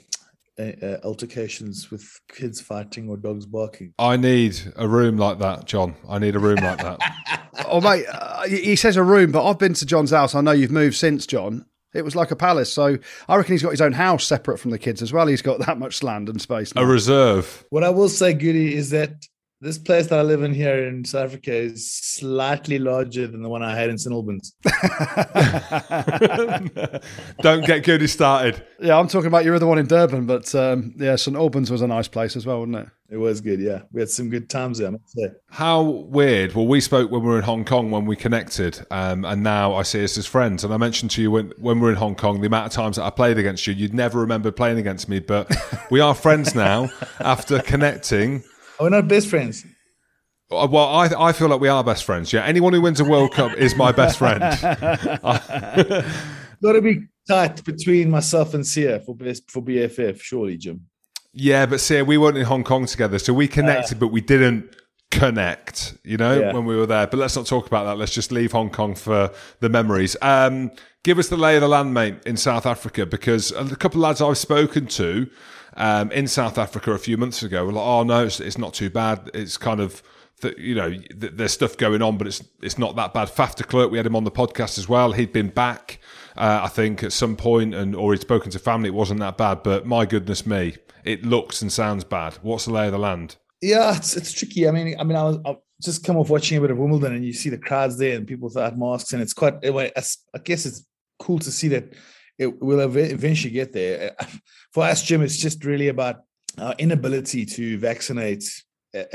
[0.58, 3.94] uh, uh, altercations with kids fighting or dogs barking.
[3.98, 5.94] I need a room like that, John.
[6.08, 7.00] I need a room like that.
[7.66, 10.36] Oh, mate, uh, he he says a room, but I've been to John's house.
[10.36, 11.66] I know you've moved since, John.
[11.92, 12.72] It was like a palace.
[12.72, 15.26] So I reckon he's got his own house separate from the kids as well.
[15.26, 16.72] He's got that much land and space.
[16.76, 17.64] A reserve.
[17.70, 19.26] What I will say, Goody, is that
[19.60, 23.48] this place that I live in here in South Africa is slightly larger than the
[23.48, 24.54] one I had in St Albans.
[27.42, 28.64] Don't get Goody started.
[28.78, 31.82] Yeah, I'm talking about your other one in Durban, but um, yeah, St Albans was
[31.82, 32.88] a nice place as well, wasn't it?
[33.10, 33.82] It was good, yeah.
[33.90, 35.30] We had some good times there, I must say.
[35.48, 36.54] How weird.
[36.54, 39.74] Well, we spoke when we were in Hong Kong when we connected, um, and now
[39.74, 40.62] I see us as friends.
[40.62, 42.72] And I mentioned to you when, when we were in Hong Kong the amount of
[42.72, 43.72] times that I played against you.
[43.72, 45.50] You'd never remember playing against me, but
[45.90, 48.44] we are friends now after connecting.
[48.80, 49.64] We're not best friends.
[50.50, 52.32] Uh, Well, I, I feel like we are best friends.
[52.32, 54.40] Yeah, anyone who wins a World Cup is my best friend.
[56.62, 60.86] Got to be tight between myself and Sia for best for BFF, surely, Jim.
[61.32, 64.74] Yeah, but see, we weren't in Hong Kong together, so we connected, but we didn't
[65.10, 65.94] connect.
[66.04, 66.52] You know, Yeah.
[66.52, 67.06] when we were there.
[67.06, 67.98] But let's not talk about that.
[67.98, 70.16] Let's just leave Hong Kong for the memories.
[70.22, 70.70] Um,
[71.04, 74.02] give us the lay of the land, mate, in South Africa, because a couple of
[74.08, 75.28] lads I've spoken to
[75.78, 78.74] um, in South Africa a few months ago were like, "Oh no, it's, it's not
[78.74, 79.30] too bad.
[79.32, 80.02] It's kind of."
[80.56, 83.26] You know, th- there's stuff going on, but it's it's not that bad.
[83.26, 85.10] Faf de we had him on the podcast as well.
[85.10, 85.98] He'd been back,
[86.36, 88.88] uh, I think, at some point, and or he'd spoken to family.
[88.88, 92.34] It wasn't that bad, but my goodness me, it looks and sounds bad.
[92.42, 93.34] What's the lay of the land?
[93.60, 94.68] Yeah, it's it's tricky.
[94.68, 97.16] I mean, I mean, I was I just come off watching a bit of Wimbledon,
[97.16, 99.54] and you see the crowds there, and people without masks, and it's quite.
[99.64, 99.90] I
[100.44, 100.86] guess it's
[101.18, 101.94] cool to see that
[102.38, 104.14] it will eventually get there.
[104.78, 106.20] For us, Jim, it's just really about
[106.56, 108.44] our inability to vaccinate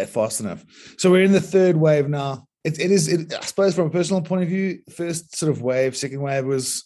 [0.07, 0.65] fast enough.
[0.97, 2.49] So we're in the third wave now.
[2.65, 5.61] It, it is, it, I suppose, from a personal point of view, first sort of
[5.61, 6.83] wave, second wave was.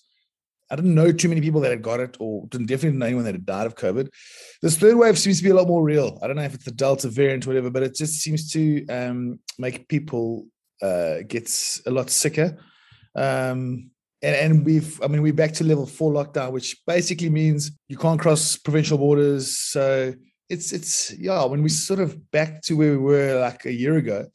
[0.69, 3.23] I didn't know too many people that had got it, or didn't definitely know anyone
[3.23, 4.09] that had died of COVID.
[4.61, 6.19] This third wave seems to be a lot more real.
[6.21, 8.85] I don't know if it's the Delta variant or whatever, but it just seems to
[8.89, 10.45] um, make people
[10.83, 11.51] uh, get
[11.87, 12.59] a lot sicker.
[13.15, 13.89] Um,
[14.21, 17.97] and, and we've, I mean, we're back to level four lockdown, which basically means you
[17.97, 19.57] can't cross provincial borders.
[19.57, 20.13] So
[20.49, 23.97] it's, it's, yeah, when we sort of back to where we were like a year
[23.97, 24.25] ago,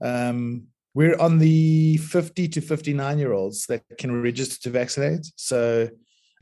[0.00, 5.26] um, we're on the 50 to 59 year olds that can register to vaccinate.
[5.34, 5.88] So,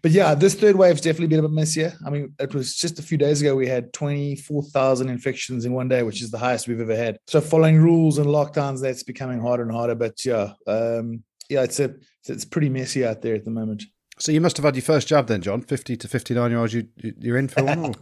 [0.02, 1.94] but yeah, this third wave wave's definitely been a bit messier.
[2.04, 5.88] I mean, it was just a few days ago we had 24,000 infections in one
[5.88, 7.18] day, which is the highest we've ever had.
[7.28, 9.94] So, following rules and lockdowns, that's becoming harder and harder.
[9.94, 11.94] But yeah, um, yeah, it's a
[12.28, 13.84] it's pretty messy out there at the moment.
[14.22, 15.62] So you must have had your first job then, John.
[15.62, 17.96] Fifty to fifty-nine year olds, you, you you're in for one.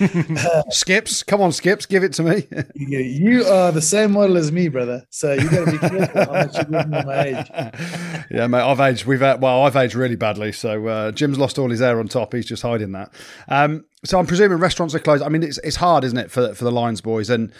[0.72, 2.48] skips, come on, Skips, give it to me.
[2.74, 5.04] You, are the same model as me, brother.
[5.10, 7.46] So you got to be careful how much you my age.
[8.30, 9.04] yeah, mate, I've aged.
[9.06, 10.50] We've uh, well, I've aged really badly.
[10.50, 12.34] So uh, Jim's lost all his hair on top.
[12.34, 13.12] He's just hiding that.
[13.48, 15.22] Um, so I'm presuming restaurants are closed.
[15.22, 17.30] I mean, it's it's hard, isn't it, for for the Lions boys?
[17.30, 17.52] And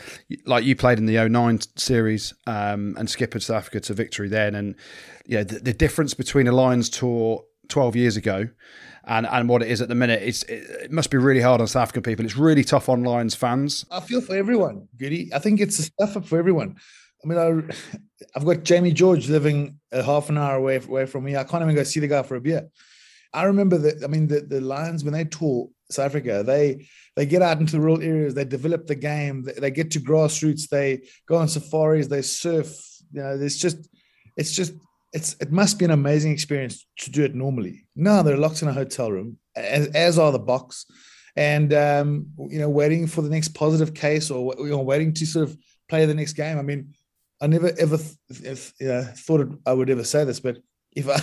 [0.45, 4.57] like you played in the 09 series um, and skippered South Africa to victory then,
[4.57, 4.75] and
[5.27, 8.49] yeah, the, the difference between a Lions tour 12 years ago.
[9.05, 11.69] And, and what it is at the minute, it's it, must be really hard on
[11.69, 12.25] South African people.
[12.25, 13.87] It's really tough on Lions fans.
[13.91, 15.33] I feel for everyone, Goody.
[15.33, 16.77] I think it's a stuff up for everyone.
[17.25, 17.75] I mean, I,
[18.35, 21.37] I've got Jamie George living a half an hour away away from me.
[21.37, 22.69] I can't even go see the guy for a beer.
[23.33, 24.03] I remember that.
[24.03, 27.73] I mean, the, the Lions when they tour South Africa, they they get out into
[27.73, 31.49] the rural areas, they develop the game, they, they get to grassroots, they go on
[31.49, 32.77] safaris, they surf.
[33.13, 33.89] You know, there's just
[34.37, 34.73] it's just
[35.13, 37.87] it's it must be an amazing experience to do it normally.
[37.95, 40.85] No, they're locked in a hotel room, as, as are the Boks,
[41.37, 45.27] and um, you know, waiting for the next positive case or you know, waiting to
[45.27, 45.57] sort of
[45.89, 46.59] play the next game.
[46.59, 46.95] I mean,
[47.41, 50.59] I never ever th- you know, thought I would ever say this, but
[50.95, 51.21] if I,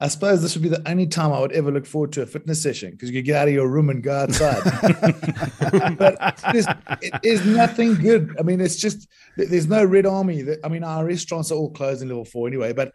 [0.00, 2.26] I suppose this would be the only time I would ever look forward to a
[2.26, 4.62] fitness session because you get out of your room and go outside.
[5.98, 6.66] but there's,
[7.00, 8.34] it is nothing good.
[8.38, 10.42] I mean, it's just there's no Red Army.
[10.42, 12.72] That- I mean, our restaurants are all closed in level four anyway.
[12.72, 12.94] But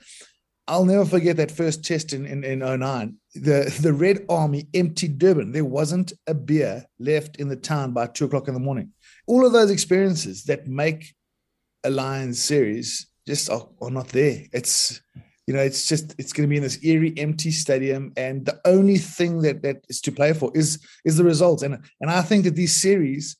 [0.67, 3.15] I'll never forget that first test in in, in 09.
[3.33, 5.51] The the Red Army emptied Durban.
[5.51, 8.91] There wasn't a beer left in the town by two o'clock in the morning.
[9.25, 11.15] All of those experiences that make
[11.83, 14.43] a Lions series just are, are not there.
[14.51, 15.01] It's
[15.49, 18.61] you know, it's just it's going to be in this eerie, empty stadium, and the
[18.65, 21.63] only thing that that is to play for is is the results.
[21.63, 23.35] And and I think that these series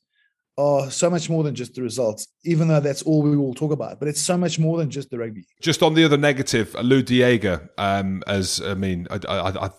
[0.58, 3.70] are so much more than just the results, even though that's all we will talk
[3.70, 4.00] about.
[4.00, 5.46] But it's so much more than just the rugby.
[5.62, 9.70] Just on the other negative, Lood de Jager, um, as I mean, I, I, I,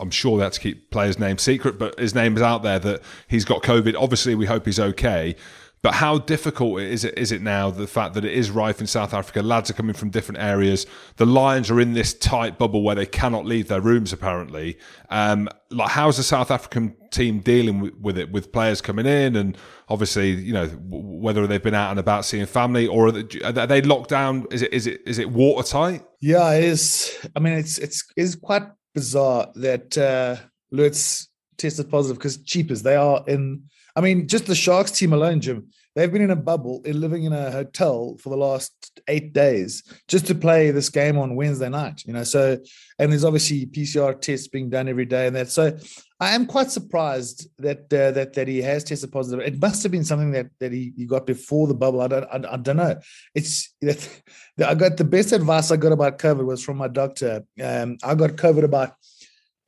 [0.00, 3.02] I'm sure they to keep players' name secret, but his name is out there that
[3.28, 3.94] he's got COVID.
[3.94, 5.36] Obviously, we hope he's okay.
[5.84, 8.86] But how difficult is it is it now the fact that it is rife in
[8.86, 9.42] South Africa?
[9.42, 10.86] Lads are coming from different areas.
[11.16, 14.10] The Lions are in this tight bubble where they cannot leave their rooms.
[14.10, 14.78] Apparently,
[15.10, 18.32] um, like how's the South African team dealing with, it?
[18.32, 19.58] With players coming in and
[19.90, 23.66] obviously, you know, whether they've been out and about seeing family or are they, are
[23.66, 24.46] they locked down?
[24.50, 26.02] Is it is it is it watertight?
[26.22, 27.14] Yeah, it is.
[27.36, 28.62] I mean, it's it's it's quite
[28.94, 30.36] bizarre that uh,
[30.70, 33.64] Lutz tested positive because cheapers they are in
[33.96, 37.24] I mean, just the Sharks team alone, Jim, they've been in a bubble, in living
[37.24, 41.68] in a hotel for the last eight days just to play this game on Wednesday
[41.68, 42.02] night.
[42.04, 42.58] You know, so
[42.98, 45.48] and there's obviously PCR tests being done every day, and that.
[45.48, 45.76] So
[46.18, 49.46] I am quite surprised that uh, that that he has tested positive.
[49.46, 52.00] It must have been something that that he, he got before the bubble.
[52.00, 52.98] I don't I, I don't know.
[53.34, 54.08] It's that
[54.66, 57.44] I got the best advice I got about COVID was from my doctor.
[57.62, 58.94] Um, I got COVID about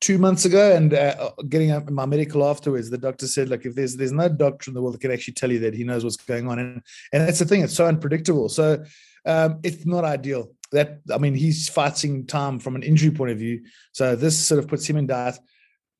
[0.01, 3.75] two months ago and uh, getting up my medical afterwards the doctor said look if
[3.75, 6.05] there's there's no doctor in the world that can actually tell you that he knows
[6.05, 6.59] what's going on.
[6.59, 6.83] And
[7.13, 8.49] and that's the thing it's so unpredictable.
[8.49, 8.85] So
[9.25, 10.53] um, it's not ideal.
[10.73, 13.63] That i mean he's fighting time from an injury point of view.
[13.93, 15.39] So this sort of puts him in doubt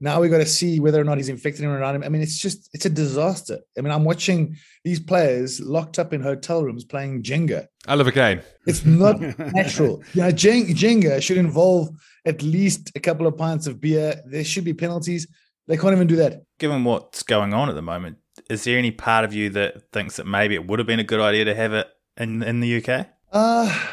[0.01, 2.05] now we got to see whether or not he's infected him around him.
[2.05, 3.59] I mean, it's just it's a disaster.
[3.79, 7.67] I mean, I'm watching these players locked up in hotel rooms playing Jenga.
[7.87, 8.43] I love a game.
[8.67, 10.03] It's not natural.
[10.13, 11.89] You know, Jenga should involve
[12.27, 14.21] at least a couple of pints of beer.
[14.27, 15.27] There should be penalties.
[15.67, 16.45] They can't even do that.
[16.59, 18.19] Given what's going on at the moment,
[18.51, 21.05] is there any part of you that thinks that maybe it would have been a
[21.05, 23.07] good idea to have it in in the UK?
[23.33, 23.87] Uh,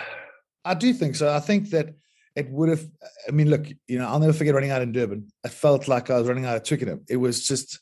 [0.65, 1.33] I do think so.
[1.33, 1.95] I think that
[2.35, 2.85] it would have.
[3.27, 5.31] I mean, look, you know, I'll never forget running out in Durban.
[5.45, 7.05] I felt like I was running out of Twickenham.
[7.07, 7.79] It was just,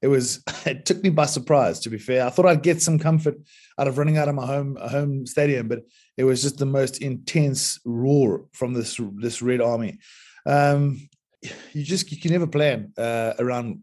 [0.00, 1.80] it was, it took me by surprise.
[1.80, 3.36] To be fair, I thought I'd get some comfort
[3.78, 5.80] out of running out of my home home stadium, but
[6.16, 9.98] it was just the most intense roar from this this Red Army.
[10.46, 11.08] Um,
[11.72, 13.82] you just you can never plan uh, around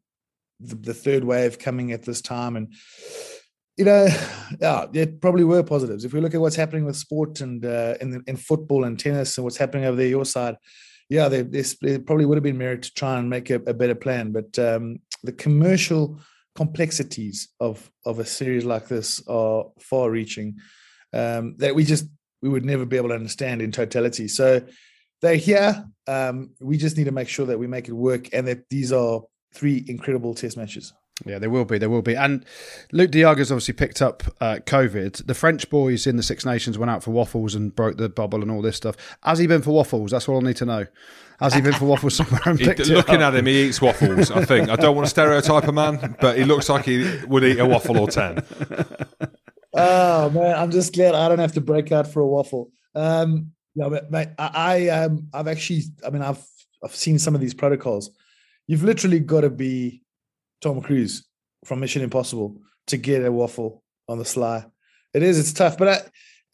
[0.60, 2.74] the, the third wave coming at this time and
[3.80, 4.08] you know,
[4.60, 6.04] yeah, there probably were positives.
[6.04, 9.38] If we look at what's happening with sport and uh, in in football and tennis
[9.38, 10.58] and what's happening over there your side,
[11.08, 13.96] yeah, there, there probably would have been merit to try and make a, a better
[13.96, 14.34] plan.
[14.34, 16.20] But um, the commercial
[16.56, 20.58] complexities of of a series like this are far-reaching
[21.14, 22.06] um, that we just
[22.42, 24.28] we would never be able to understand in totality.
[24.28, 24.62] So
[25.22, 25.86] they're here.
[26.06, 28.92] Um, we just need to make sure that we make it work and that these
[28.92, 29.22] are
[29.54, 30.92] three incredible test matches.
[31.26, 31.78] Yeah, there will be.
[31.78, 32.16] There will be.
[32.16, 32.46] And
[32.92, 35.26] Lood de Jager's obviously picked up uh, COVID.
[35.26, 38.42] The French boys in the Six Nations went out for waffles and broke the bubble
[38.42, 38.96] and all this stuff.
[39.24, 40.12] Has he been for waffles?
[40.12, 40.86] That's all I need to know.
[41.40, 42.42] Has he been for waffles somewhere?
[42.46, 44.32] And he, looking at him, he eats waffles.
[44.32, 44.70] I think.
[44.70, 47.66] I don't want to stereotype a man, but he looks like he would eat a
[47.66, 48.44] waffle or ten.
[49.74, 52.72] Oh man, I'm just glad I don't have to break out for a waffle.
[52.96, 56.44] Um, no, but mate, I, I um, I've actually, I mean, I've
[56.84, 58.10] I've seen some of these protocols.
[58.68, 60.04] You've literally got to be
[60.62, 61.26] Tom Cruise
[61.66, 64.66] from Mission Impossible to get a waffle on the sly.
[65.14, 66.02] It is, it's tough, but I,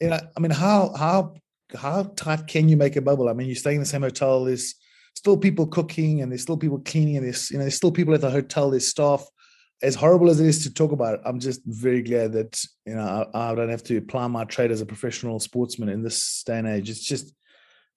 [0.00, 1.34] you know, I mean, how how
[1.74, 3.28] how tight can you make a bubble?
[3.28, 4.44] I mean, you're staying in the same hotel.
[4.44, 4.74] There's
[5.14, 8.14] still people cooking, and there's still people cleaning, and there's you know, there's still people
[8.14, 8.70] at the hotel.
[8.70, 9.24] There's staff.
[9.82, 12.94] As horrible as it is to talk about it, I'm just very glad that you
[12.94, 16.42] know I, I don't have to apply my trade as a professional sportsman in this
[16.46, 16.88] day and age.
[16.88, 17.34] It's just,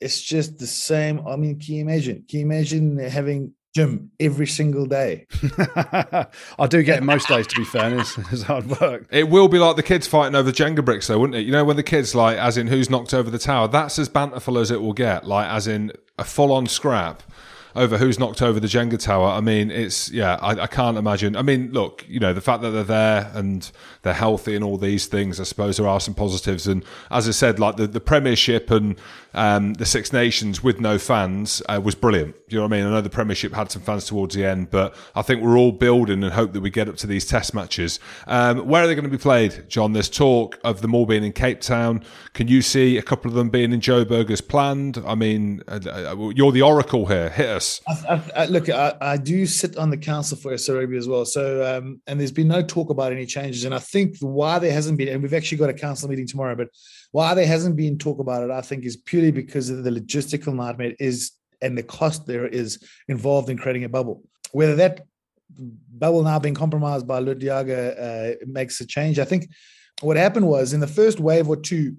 [0.02, 1.26] it's just the same.
[1.26, 2.26] I mean, can you imagine?
[2.30, 5.28] Can you imagine having gym every single day.
[6.60, 8.00] I do get it most days, to be fair.
[8.00, 9.08] It's, it's, hard work.
[9.12, 11.46] It will be like the kids fighting over Jenga bricks, though, wouldn't it?
[11.46, 14.10] You know, when the kids, like, as in who's knocked over the tower, that's as
[14.10, 17.24] banterful as it will get, like, as in a full on scrap
[17.76, 19.28] over who's knocked over the Jenga tower.
[19.28, 21.36] I mean, it's yeah, I, I, can't imagine.
[21.36, 23.70] I mean, look, you know, the fact that they're there and
[24.02, 26.68] they're healthy and all these things, I suppose there are some positives.
[26.68, 29.00] And as I said, like the, the Premiership and
[29.34, 32.36] um, the Six Nations with no fans uh, was brilliant.
[32.48, 32.88] You know what I mean?
[32.88, 35.72] I know the Premiership had some fans towards the end, but I think we're all
[35.72, 38.00] building and hope that we get up to these Test matches.
[38.26, 39.94] Um, where are they going to be played, John?
[39.94, 42.04] There's talk of them all being in Cape Town.
[42.34, 45.02] Can you see a couple of them being in Joburg as planned?
[45.06, 47.30] I mean, uh, uh you're the oracle here.
[47.30, 47.59] Hit us.
[47.88, 51.26] I, I, I, look, I, do sit on the council for SA Rugby as well.
[51.26, 53.66] So, um, and there's been no talk about any changes.
[53.66, 56.56] And I think why there hasn't been, and we've actually got a council meeting tomorrow,
[56.56, 56.70] but
[57.12, 60.54] why there hasn't been talk about it, I think, is purely because of the logistical
[60.54, 64.24] nightmare is and the cost there is involved in creating a bubble.
[64.52, 65.06] Whether that
[65.50, 67.96] bubble now being compromised by Lood de Jager
[68.42, 69.50] uh, makes a change, I think
[70.02, 71.96] what happened was in the first wave or two,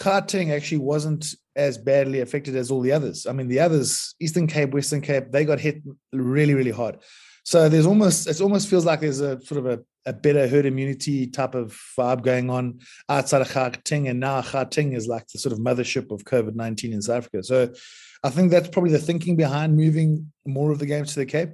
[0.00, 3.26] Gauteng actually wasn't as badly affected as all the others.
[3.26, 5.82] I mean, the others, Eastern Cape, Western Cape, they got hit
[6.12, 6.98] really, really hard.
[7.44, 10.66] So there's almost it almost feels like there's a sort of a, a better herd
[10.66, 15.38] immunity type of vibe going on outside of Gauteng, and now Gauteng is like the
[15.38, 17.42] sort of mothership of COVID nineteen in South Africa.
[17.42, 17.72] So
[18.22, 21.50] I think that's probably the thinking behind moving more of the games to the Cape.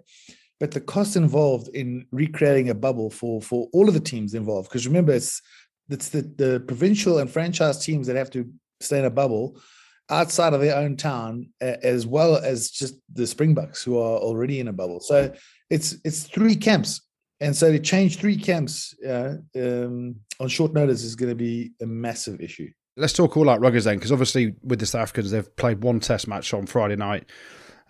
[0.59, 4.69] But the cost involved in recreating a bubble for for all of the teams involved,
[4.69, 5.41] because remember it's
[5.89, 9.61] it's the, the provincial and franchise teams that have to stay in a bubble
[10.09, 14.69] outside of their own town, as well as just the Springboks who are already in
[14.69, 15.01] a bubble.
[15.01, 15.33] So
[15.71, 17.01] it's it's three camps,
[17.41, 21.73] and so to change three camps uh, um, on short notice is going to be
[21.83, 22.71] a massive issue.
[22.97, 26.01] Let's talk all out ruggers then, because obviously with the South Africans, they've played one
[26.01, 27.25] Test match on Friday night.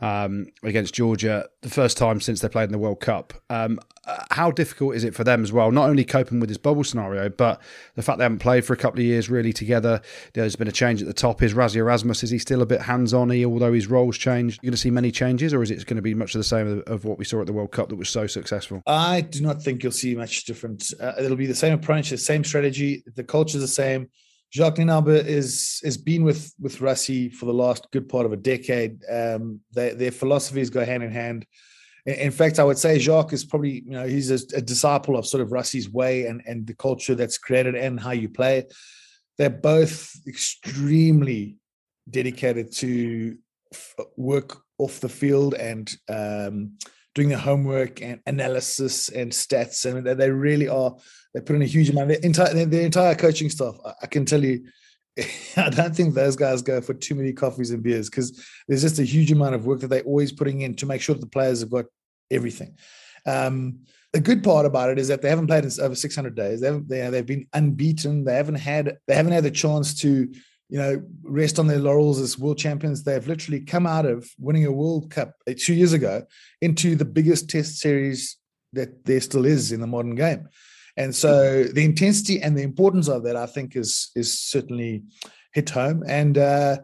[0.01, 3.33] Um, against Georgia, the first time since they played in the World Cup.
[3.51, 3.79] Um,
[4.31, 5.73] how difficult is it for them as well?
[5.73, 7.61] Not only coping with this bubble scenario, but
[7.97, 10.01] the fact they haven't played for a couple of years really together.
[10.35, 11.43] There's been a change at the top.
[11.43, 13.33] Is Rassie Erasmus is he still a bit hands on?
[13.45, 16.03] Although his roles changed, you're going to see many changes, or is it going to
[16.03, 18.09] be much of the same of, what we saw at the World Cup that was
[18.09, 18.83] so successful?
[18.87, 20.93] I do not think you'll see much different.
[21.01, 23.03] Uh, it'll be the same approach, the same strategy.
[23.15, 24.09] The culture is the same.
[24.57, 28.39] Jacques Nienaber is has been with with Rassie for the last good part of a
[28.39, 29.03] decade.
[29.05, 31.47] Um, they, their philosophies go hand in hand.
[32.07, 35.27] In, fact, I would say Jacques is probably you know he's a, a, disciple of
[35.27, 38.65] sort of Rassie's way and and the culture that's created and how you play.
[39.37, 41.57] They're both extremely
[42.09, 43.37] dedicated to
[43.75, 46.79] f- work off the field and um,
[47.15, 50.97] doing the homework and analysis and stats, and they really are
[51.37, 52.09] they put in a huge amount.
[52.09, 54.65] The entire the entire coaching staff, I can tell you,
[55.59, 58.99] I don't think those guys go for too many coffees and beers because there's just
[58.99, 61.27] a huge amount of work that they're always putting in to make sure that the
[61.27, 61.85] players have got
[62.31, 62.79] everything.
[63.27, 63.81] Um,
[64.15, 66.63] the good part about it is that they haven't played in over 600 days.
[66.63, 68.25] They haven't, they, they've been unbeaten.
[68.25, 70.33] They haven't had they haven't had the chance to
[70.71, 73.03] you know rest on their laurels as world champions.
[73.03, 76.25] They've literally come out of winning a World Cup uh, two years ago
[76.63, 78.39] into the biggest Test series
[78.73, 80.49] that there still is in the modern game.
[80.97, 85.03] And so the intensity and the importance of that, I think, is is certainly
[85.53, 86.03] hit home.
[86.07, 86.79] And uh,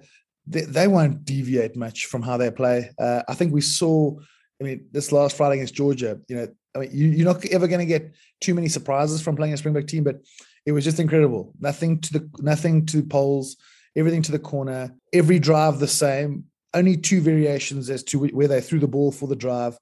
[0.47, 2.91] they, they, won't deviate much from how they play.
[2.99, 4.19] Uh, I think we saw.
[4.61, 7.67] I mean, this last Friday against Georgia, you know, I mean, you, are not ever
[7.67, 10.21] going to get too many surprises from playing a Springbok team, but
[10.67, 11.53] it was just incredible.
[11.59, 13.57] Nothing to the nothing to poles,
[13.97, 16.45] everything to the corner, every drive the same.
[16.75, 19.77] Only two variations as to where they threw the ball for the drive.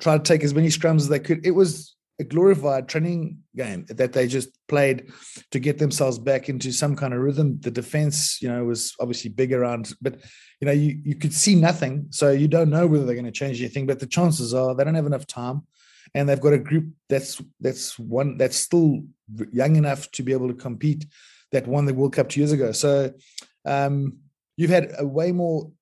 [0.00, 1.46] Try to take as many scrums as they could.
[1.46, 5.10] It was a glorified training game that they just played
[5.50, 7.58] to get themselves back into some kind of rhythm.
[7.60, 10.20] The defense, you know, was obviously big around, but
[10.60, 12.06] you know, you, you could see nothing.
[12.10, 14.84] So you don't know whether they're going to change anything, but the chances are they
[14.84, 15.62] don't have enough time.
[16.14, 19.02] And they've got a group that's that's one that's still
[19.50, 21.06] young enough to be able to compete
[21.50, 22.70] that won the World Cup two years ago.
[22.70, 23.12] So
[23.64, 24.18] um,
[24.56, 25.72] you've had a way more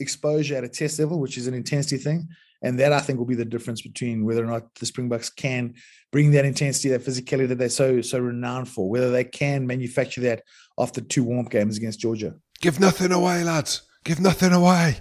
[0.00, 2.28] exposure at a test level, which is an intensity thing.
[2.62, 5.74] And that I think will be the difference between whether or not the Springboks can
[6.10, 10.22] bring that intensity, that physicality that they're so so renowned for, whether they can manufacture
[10.22, 10.42] that
[10.78, 12.34] after two warm games against Georgia.
[12.60, 13.82] Give nothing away, lads.
[14.04, 14.96] Give nothing away.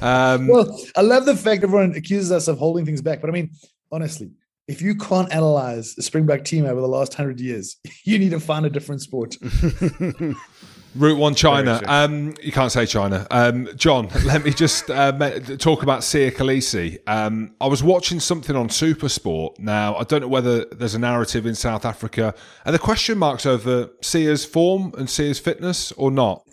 [0.00, 3.32] Um, well, I love the fact everyone accuses us of holding things back, but I
[3.32, 3.50] mean,
[3.90, 4.30] honestly,
[4.66, 8.40] if you can't analyze a Springbok team over the last hundred years, you need to
[8.40, 9.36] find a different sport.
[10.94, 11.80] Route One China.
[11.86, 13.26] Um, you can't say China.
[13.30, 15.12] Um, John, let me just uh,
[15.58, 16.98] talk about Siya Kolisi.
[17.06, 19.58] Um, I was watching something on Supersport.
[19.58, 22.34] Now, I don't know whether there's a narrative in South Africa.
[22.64, 26.46] Are the question marks over Siya's form and Siya's fitness or not?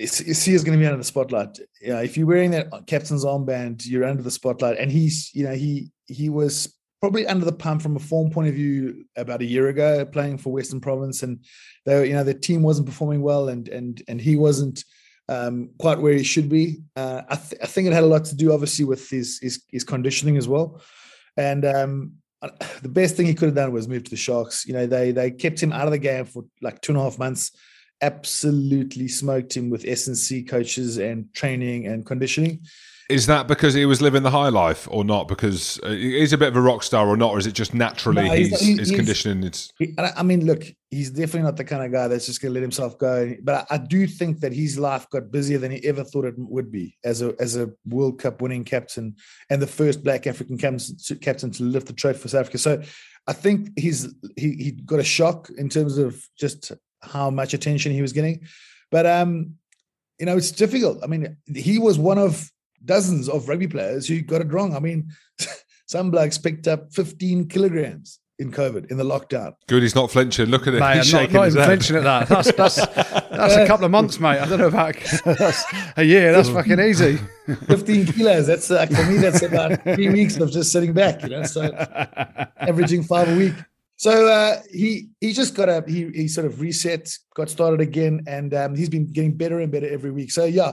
[0.00, 1.58] Siya's going to be under the spotlight.
[1.80, 4.78] Yeah, if you're wearing that captain's armband, you're under the spotlight.
[4.78, 8.48] And he's, you know, he he was probably under the pump from a form point
[8.48, 11.40] of view about a year ago, playing for Western Province, and
[11.84, 14.84] they, you know, the team wasn't performing well, and and and he wasn't
[15.28, 16.78] um, quite where he should be.
[16.94, 19.64] Uh, I, th- I, think it had a lot to do, obviously, with his his,
[19.68, 20.80] his conditioning as well.
[21.36, 22.12] And um,
[22.82, 24.64] the best thing he could have done was move to the Sharks.
[24.64, 27.02] You know, they they kept him out of the game for like two and a
[27.02, 27.50] half months.
[28.00, 32.60] Absolutely smoked him with S&C coaches and training and conditioning.
[33.12, 35.28] Is that because he was living the high life, or not?
[35.28, 37.30] Because uh, he's a bit of a rock star, or not?
[37.30, 39.44] Or is it just naturally no, he's, he's, his he's, conditioning?
[39.44, 39.72] It's.
[39.78, 42.54] He, I mean, look, he's definitely not the kind of guy that's just going to
[42.54, 43.34] let himself go.
[43.42, 46.34] But I, I, do think that his life got busier than he ever thought it
[46.38, 49.16] would be as a as a World Cup winning captain
[49.50, 52.58] and the first Black African captain, captain to lift the trophy for South Africa.
[52.58, 52.82] So
[53.26, 56.72] I think he's he he got a shock in terms of just
[57.02, 58.46] how much attention he was getting.
[58.90, 59.54] But um,
[60.18, 61.00] you know, it's difficult.
[61.02, 62.50] I mean, he was one of
[62.84, 64.74] dozens of rugby players who got it wrong.
[64.74, 65.10] I mean,
[65.86, 69.54] some blokes picked up 15 kilograms in COVID in the lockdown.
[69.68, 70.46] Good, he's not flinching.
[70.46, 70.80] Look at it.
[70.80, 72.28] Mate, he's I'm not, not even flinching at that.
[72.28, 74.40] That's that's that's a couple of months, mate.
[74.40, 75.64] I don't know about that's
[75.96, 76.32] a year.
[76.32, 77.18] That's fucking easy.
[77.68, 78.46] 15 kilos.
[78.46, 79.18] That's uh, for me.
[79.18, 81.22] That's about three weeks of just sitting back.
[81.22, 81.62] You know, so
[82.58, 83.54] averaging five a week.
[83.96, 85.88] So uh, he he just got up.
[85.88, 89.70] he he sort of reset, got started again, and um, he's been getting better and
[89.70, 90.32] better every week.
[90.32, 90.72] So yeah,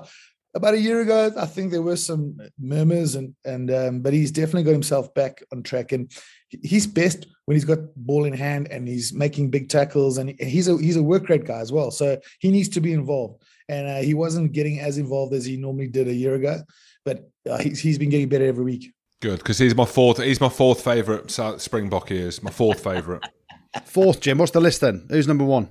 [0.55, 4.31] about a year ago, I think there were some murmurs, and and um, but he's
[4.31, 5.91] definitely got himself back on track.
[5.91, 6.11] And
[6.49, 10.67] he's best when he's got ball in hand and he's making big tackles, and he's
[10.67, 11.91] a he's a work rate guy as well.
[11.91, 15.57] So he needs to be involved, and uh, he wasn't getting as involved as he
[15.57, 16.61] normally did a year ago,
[17.05, 18.93] but uh, he's he's been getting better every week.
[19.21, 20.23] Good, because he's my fourth.
[20.23, 22.09] He's my fourth favorite Springbok.
[22.09, 23.23] He is my fourth favorite.
[23.85, 24.37] fourth, Jim.
[24.37, 25.05] What's the list then?
[25.09, 25.69] Who's number one?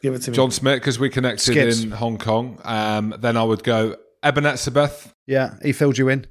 [0.00, 0.36] Give it to me.
[0.36, 1.82] John Smit, because we connected Skids.
[1.82, 2.60] in Hong Kong.
[2.62, 5.12] Um, then I would go Eben Etzebeth.
[5.26, 6.26] Yeah, he filled you in.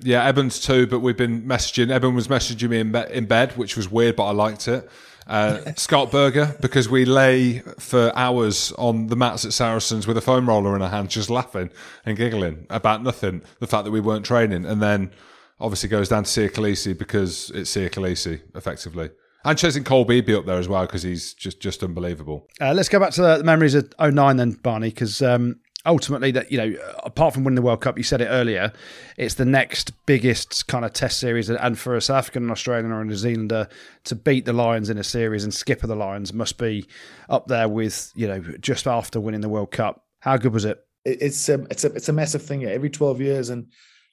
[0.00, 1.90] Yeah, Eben's too, but we've been messaging.
[1.90, 4.88] Eben was messaging me in, be- in bed, which was weird, but I liked it.
[5.26, 10.20] Uh, Schalk Burger, because we lay for hours on the mats at Saracens with a
[10.20, 11.70] foam roller in our hand, just laughing
[12.04, 13.42] and giggling about nothing.
[13.60, 14.66] The fact that we weren't training.
[14.66, 15.10] And then
[15.58, 19.10] obviously goes down to Siya Kolisi because it's Siya Kolisi, effectively.
[19.44, 22.48] And Cheslin Kolbe up there as well because he's just just unbelievable.
[22.60, 26.50] Uh, let's go back to the memories of 09 then, Barney, because um, ultimately that
[26.50, 26.74] you know
[27.04, 28.72] apart from winning the world cup you said it earlier
[29.16, 31.48] it's the next biggest kind of test series.
[31.48, 33.68] And for a south african and australian or a new zealander
[34.04, 36.86] to beat the lions in a series and skipper the lions must be
[37.28, 40.04] up there with you know just after winning the world cup.
[40.20, 40.78] How good was it?
[41.04, 43.48] It's a it's a it's a massive thing yeah, every 12 years.
[43.48, 43.66] And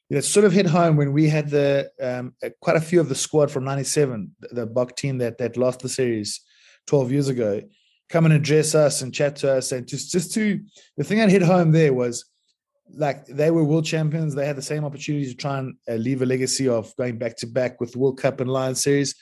[0.09, 2.99] you know, it sort of hit home when we had the um, quite a few
[2.99, 6.41] of the squad from '97, the Bok team that that lost the series
[6.88, 7.61] 12 years ago,
[8.14, 10.59] come and address us and chat to us, and just just to
[10.97, 12.26] the thing that hit home there was
[12.95, 14.36] like they were world champions.
[14.36, 17.36] They had the same opportunity to try and uh, leave a legacy of going back
[17.38, 19.16] to back with World Cup and Lions Series,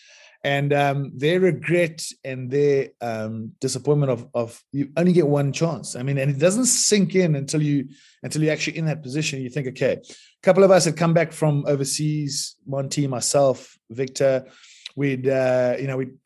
[0.44, 5.96] and um, their regret and their um, disappointment of of you only get one chance.
[5.96, 7.88] I mean, and it doesn't sink in until you
[8.24, 9.42] until you're actually in that position.
[9.42, 12.58] You think, okay, a couple of us had come back from overseas.
[12.68, 14.46] Monty, myself, Victor,
[14.96, 16.18] we'd uh, you know we'd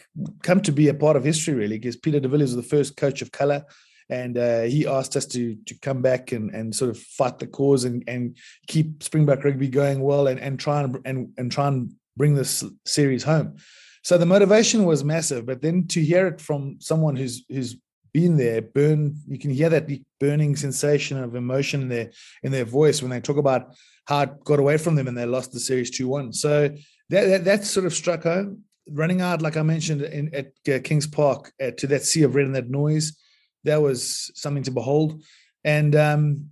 [0.44, 2.98] come to be a part of history really because Peter de Villiers was the first
[2.98, 3.66] coach of color.
[4.08, 7.48] And uh, he asked us to to come back and, and sort of fight the
[7.48, 8.38] cause and, and
[8.68, 12.64] keep Springbok rugby going well and, and try and, and and try and bring this
[12.86, 13.58] series home.
[14.04, 17.78] So the motivation was massive, but then to hear it from someone who's who's
[18.14, 19.90] been there, burn, you can hear that
[20.20, 22.12] burning sensation of emotion in their
[22.44, 25.26] in their voice when they talk about how it got away from them and they
[25.26, 26.32] lost the series two one.
[26.32, 26.70] So
[27.10, 28.64] that, that, that sort of struck home.
[28.88, 32.36] Running out, like I mentioned, in, at uh, Kings Park uh, to that sea of
[32.36, 33.18] red and that noise,
[33.64, 35.24] that was something to behold.
[35.64, 36.50] And um,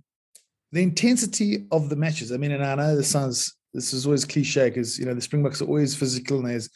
[0.72, 2.32] the intensity of the matches.
[2.32, 5.20] I mean, and I know this sounds this is always cliche because you know the
[5.20, 6.68] Springboks are always physical and there's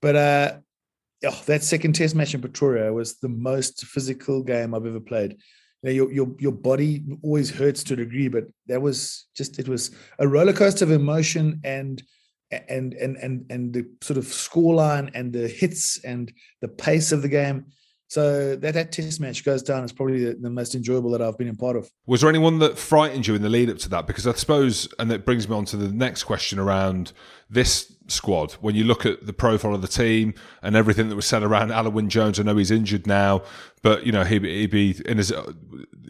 [0.00, 0.56] but uh,
[1.26, 5.36] oh, that second test match in Pretoria was the most physical game I've ever played.
[5.82, 9.58] You know, your your your body always hurts to a degree, but that was just
[9.58, 12.02] it was a roller coaster of emotion and
[12.50, 17.22] and and and and the sort of scoreline and the hits and the pace of
[17.22, 17.66] the game.
[18.08, 21.38] So that, that test match goes down as probably the, the, most enjoyable that I've
[21.38, 21.90] been a part of.
[22.06, 24.06] Was there anyone that frightened you in the lead up to that?
[24.06, 27.12] Because I suppose, and that brings me on to the next question around
[27.50, 28.52] this squad.
[28.54, 31.70] When you look at the profile of the team and everything that was said around
[31.70, 33.42] Alun Wyn Jones, I know he's injured now,
[33.82, 35.32] but you know he'd, he'd be in his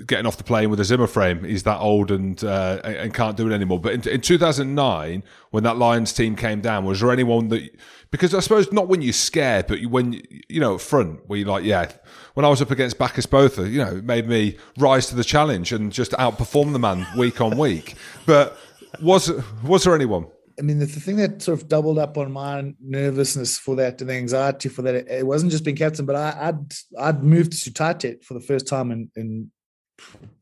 [0.06, 1.44] getting off the plane with a Zimmer frame.
[1.44, 3.80] He's that old and uh, and can't do it anymore.
[3.80, 7.70] But in, in 2009, when that Lions team came down, was there anyone that
[8.10, 11.64] because I suppose not when you're scared, but when you know front where you're like,
[11.64, 11.90] yeah.
[12.34, 15.22] When I was up against Bakkies Botha, you know, it made me rise to the
[15.22, 17.94] challenge and just outperform the man week on week.
[18.26, 18.58] But
[19.00, 19.30] was
[19.62, 20.26] was there anyone?
[20.58, 24.00] I mean, the, the, thing that sort of doubled up on my nervousness for that
[24.00, 27.24] and the anxiety for that, it, it wasn't just being captain, but I, would I'd
[27.24, 29.50] moved to Tight for the first time in, in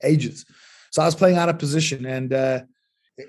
[0.02, 0.44] ages.
[0.90, 2.60] So I was playing out of position, and uh,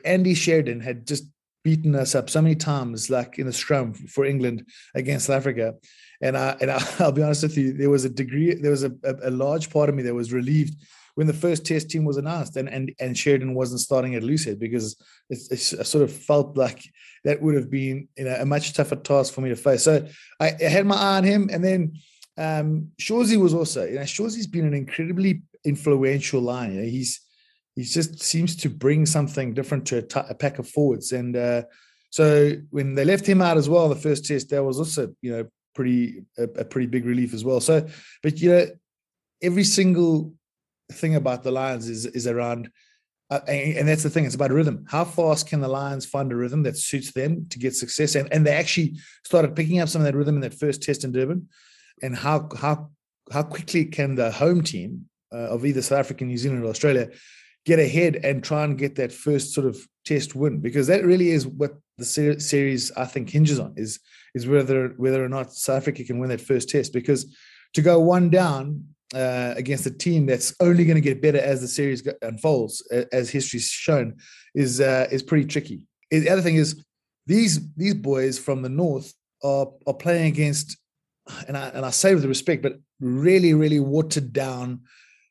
[0.04, 1.24] Andy Sheridan had just
[1.64, 4.66] beaten us up so many times, like in the scrum for England
[4.96, 5.76] against South Africa.
[6.22, 8.84] And I and I, will be honest with you, there was a degree, there was
[8.84, 10.76] a, a, a large part of me that was relieved
[11.16, 14.60] when the first test team was announced and and, and Sheridan wasn't starting at loosehead
[14.60, 14.96] because
[15.30, 16.84] it, it's, I sort of felt like
[17.24, 19.84] that would have been you know a much tougher task for me to face.
[19.84, 20.08] So
[20.40, 21.94] I, I had my eye on him, and then
[22.38, 26.74] um Shorzy was also you know Shorzy's been an incredibly influential line.
[26.74, 27.22] You know, he's
[27.76, 31.36] he just seems to bring something different to a, t- a pack of forwards and.
[31.36, 31.64] uh
[32.14, 35.32] so when they left him out as well, the first test, that was also, you
[35.32, 37.60] know, pretty a, a, pretty big relief as well.
[37.60, 37.88] So,
[38.22, 38.68] but you know,
[39.42, 40.32] every single
[40.94, 42.70] thing about the Lions is is around,
[43.30, 44.26] uh, and, and, that's the thing.
[44.26, 44.86] It's about rhythm.
[44.88, 48.16] How fast can the Lions find a rhythm that suits them to get success?
[48.16, 51.04] And and they actually started picking up some of that rhythm in that first test
[51.04, 51.50] in Durban.
[52.02, 52.92] And how how
[53.32, 57.10] how quickly can the home team uh, of either South Africa, New Zealand, or Australia
[57.66, 60.60] get ahead and try and get that first sort of test win?
[60.60, 64.00] Because that really is what the series I think hinges on is
[64.34, 66.94] is whether whether or not South Africa can win that first test.
[66.94, 67.36] Because
[67.74, 71.62] to go one down uh, against a team that's only going to get better as
[71.62, 74.16] the series unfolds, as history's shown,
[74.56, 75.82] is uh, is pretty tricky.
[76.12, 76.84] The other thing is
[77.26, 80.78] these these boys from the north are are playing against,
[81.48, 84.82] and I and I say with respect, but really really watered down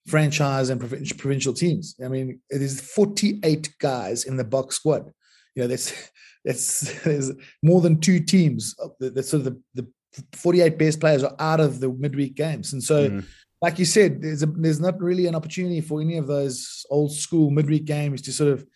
[0.07, 1.95] franchise and provincial teams.
[2.05, 5.13] I mean, it is 48 guys in the box squad.
[5.55, 6.11] You know, that's
[6.45, 8.75] that's there's more than two teams.
[9.01, 9.89] That's sort of the, the
[10.35, 13.11] 48 best players are out of the midweek games, and so.
[13.11, 13.25] Mm
[13.63, 17.13] like you said, there's a, there's not really an opportunity for any of those old
[17.13, 18.67] school midweek games to sort of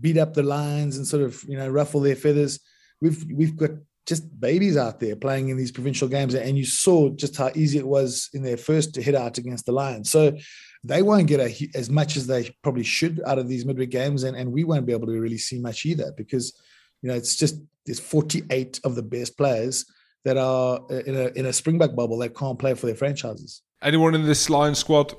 [0.00, 2.58] beat up the Lions and sort of you know ruffle their feathers.
[3.00, 3.70] We've we've got
[4.04, 7.78] just babies out there playing in these provincial games, and you saw just how easy
[7.78, 10.10] it was in their first hit out against the Lions.
[10.10, 10.36] So
[10.82, 14.24] they won't get a, as much as they probably should out of these midweek games,
[14.24, 16.60] and, and we won't be able to really see much either because
[17.00, 19.84] you know it's just there's 48 of the best players
[20.24, 23.62] that are uh, in a in a Springbok bubble that can't play for their franchises.
[23.82, 25.14] Anyone in this Lion squad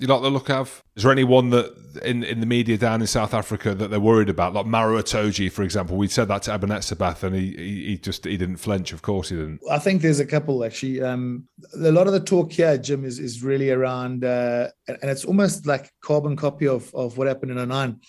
[0.00, 0.82] you like the look of?
[0.96, 4.30] Is there anyone that in, in the media down in South Africa that they're worried
[4.30, 5.98] about, like Maro Itoje, for example?
[5.98, 8.92] We said that to Eben Etzebeth and he, he, he just he didn't flinch.
[8.92, 9.60] Of course, he didn't.
[9.70, 11.02] I think there's a couple actually.
[11.02, 15.26] Um, a lot of the talk here, Jim, is is really around, uh, and it's
[15.26, 18.00] almost like carbon copy of of what happened in 09,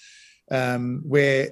[0.52, 1.49] um, where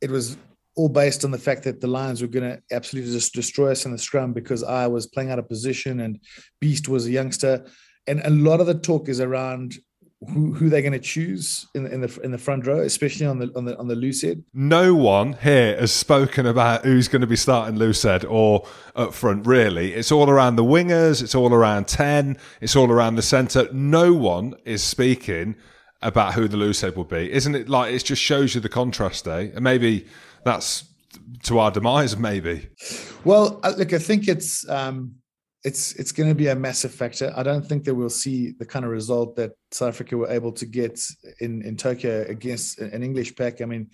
[0.00, 0.38] it was
[0.76, 3.84] all based on the fact that the Lions were going to absolutely just destroy us
[3.86, 6.18] in the scrum because I was playing out of position and
[6.60, 7.64] Beast was a youngster
[8.06, 9.78] and a lot of the talk is around
[10.28, 13.38] who, who they're going to choose in, in the in the front row, especially on
[13.38, 14.42] the on the on the loose head.
[14.52, 18.66] No one here has spoken about who's going to be starting loose head or
[18.96, 19.46] up front.
[19.46, 21.22] Really, it's all around the wingers.
[21.22, 22.38] It's all around ten.
[22.60, 23.68] It's all around the centre.
[23.72, 25.56] No one is speaking
[26.00, 27.30] about who the loose head will be.
[27.32, 29.50] Isn't it like it just shows you the contrast, eh?
[29.54, 30.06] And maybe
[30.44, 30.84] that's
[31.44, 32.16] to our demise.
[32.16, 32.68] Maybe.
[33.24, 34.68] Well, look, I think it's.
[34.68, 35.16] Um,
[35.64, 37.32] it's it's going to be a massive factor.
[37.34, 40.52] I don't think that we'll see the kind of result that South Africa were able
[40.52, 41.00] to get
[41.40, 43.62] in in Tokyo against an English pack.
[43.62, 43.88] I mean,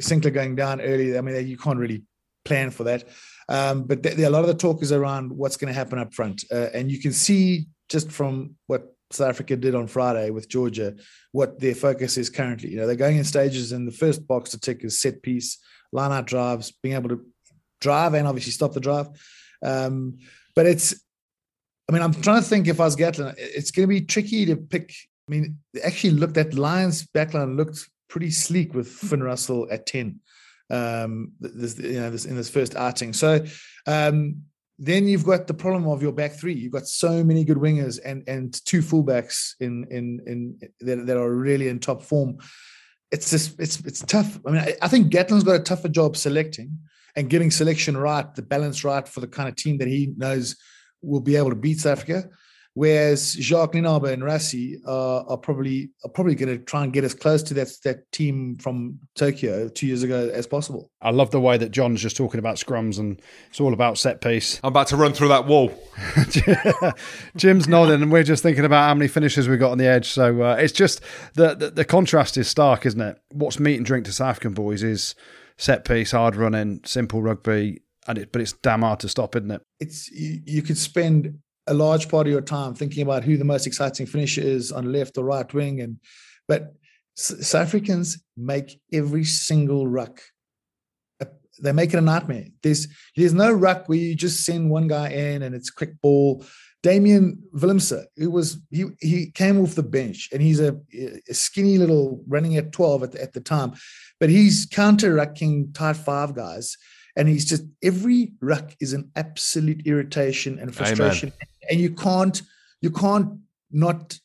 [0.00, 1.18] Sinckler going down early.
[1.18, 2.04] I mean, you can't really
[2.44, 3.04] plan for that.
[3.48, 6.14] Um, but th- a lot of the talk is around what's going to happen up
[6.14, 10.48] front, uh, and you can see just from what South Africa did on Friday with
[10.48, 10.94] Georgia
[11.32, 12.70] what their focus is currently.
[12.70, 15.58] You know, they're going in stages, and the first box to tick is set piece,
[15.92, 17.24] line out drives, being able to
[17.80, 19.08] drive and obviously stop the drive.
[19.62, 20.18] Um,
[20.54, 20.94] but it's
[21.88, 24.44] I mean, I'm trying to think if I was Gatland, it's going to be tricky
[24.46, 24.94] to pick.
[25.26, 30.20] I mean, actually look, that Lions backline looked pretty sleek with Finn Russell at 10.
[30.70, 33.14] Um, this, you know, this in this first outing.
[33.14, 33.44] So
[33.86, 34.42] um,
[34.78, 36.52] then you've got the problem of your back three.
[36.52, 41.16] You've got so many good wingers and and two fullbacks in in in that, that
[41.16, 42.36] are really in top form.
[43.10, 44.38] It's just it's it's tough.
[44.46, 46.78] I mean, I, I think Gatland's got a tougher job selecting
[47.16, 50.56] and getting selection right, the balance right for the kind of team that he knows
[51.02, 52.28] will be able to beat South Africa.
[52.78, 57.02] Whereas Jacques Nienaber and Rassie uh, are probably are probably going to try and get
[57.02, 60.88] as close to that that team from Tokyo two years ago as possible.
[61.02, 63.20] I love the way that John's just talking about scrums and
[63.50, 64.60] it's all about set piece.
[64.62, 65.74] I'm about to run through that wall.
[67.36, 70.08] Jim's nodding, and we're just thinking about how many finishes we've got on the edge.
[70.08, 71.00] So uh, it's just
[71.34, 73.20] the, the the contrast is stark, isn't it?
[73.32, 75.16] What's meat and drink to South African boys is
[75.56, 79.50] set piece, hard running, simple rugby, and it, but it's damn hard to stop, isn't
[79.50, 79.62] it?
[79.80, 83.44] It's you, you could spend a large part of your time thinking about who the
[83.44, 85.98] most exciting finisher is on left or right wing, and
[86.48, 86.74] but
[87.14, 90.20] South Africans make every single ruck.
[91.60, 92.46] They make it a nightmare.
[92.62, 96.44] There's there's no ruck where you just send one guy in and it's quick ball.
[96.84, 100.76] Damian Willemse, who was he he came off the bench and he's a,
[101.28, 103.72] a skinny little running at 12 at the, at the time,
[104.20, 106.76] but he's counter rucking tight five guys
[107.18, 111.68] and he's just every ruck is an absolute irritation and frustration Amen.
[111.70, 112.40] and you can't
[112.80, 113.40] you can't
[113.70, 114.18] not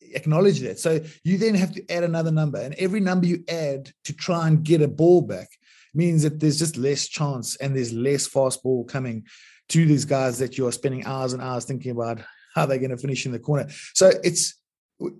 [0.00, 3.90] acknowledge that so you then have to add another number and every number you add
[4.04, 5.48] to try and get a ball back
[5.94, 9.26] means that there's just less chance and there's less fast ball coming
[9.68, 12.20] to these guys that you're spending hours and hours thinking about
[12.54, 14.54] how they're going to finish in the corner so it's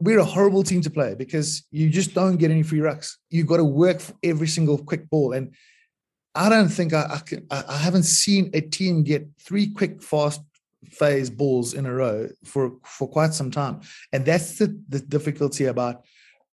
[0.01, 3.17] we're a horrible team to play because you just don't get any free rucks.
[3.31, 5.33] You've got to work for every single quick ball.
[5.33, 5.55] And
[6.35, 10.41] I don't think I, I, can, I haven't seen a team get three quick, fast
[10.91, 13.80] phase balls in a row for for quite some time,
[14.12, 16.03] and that's the the difficulty about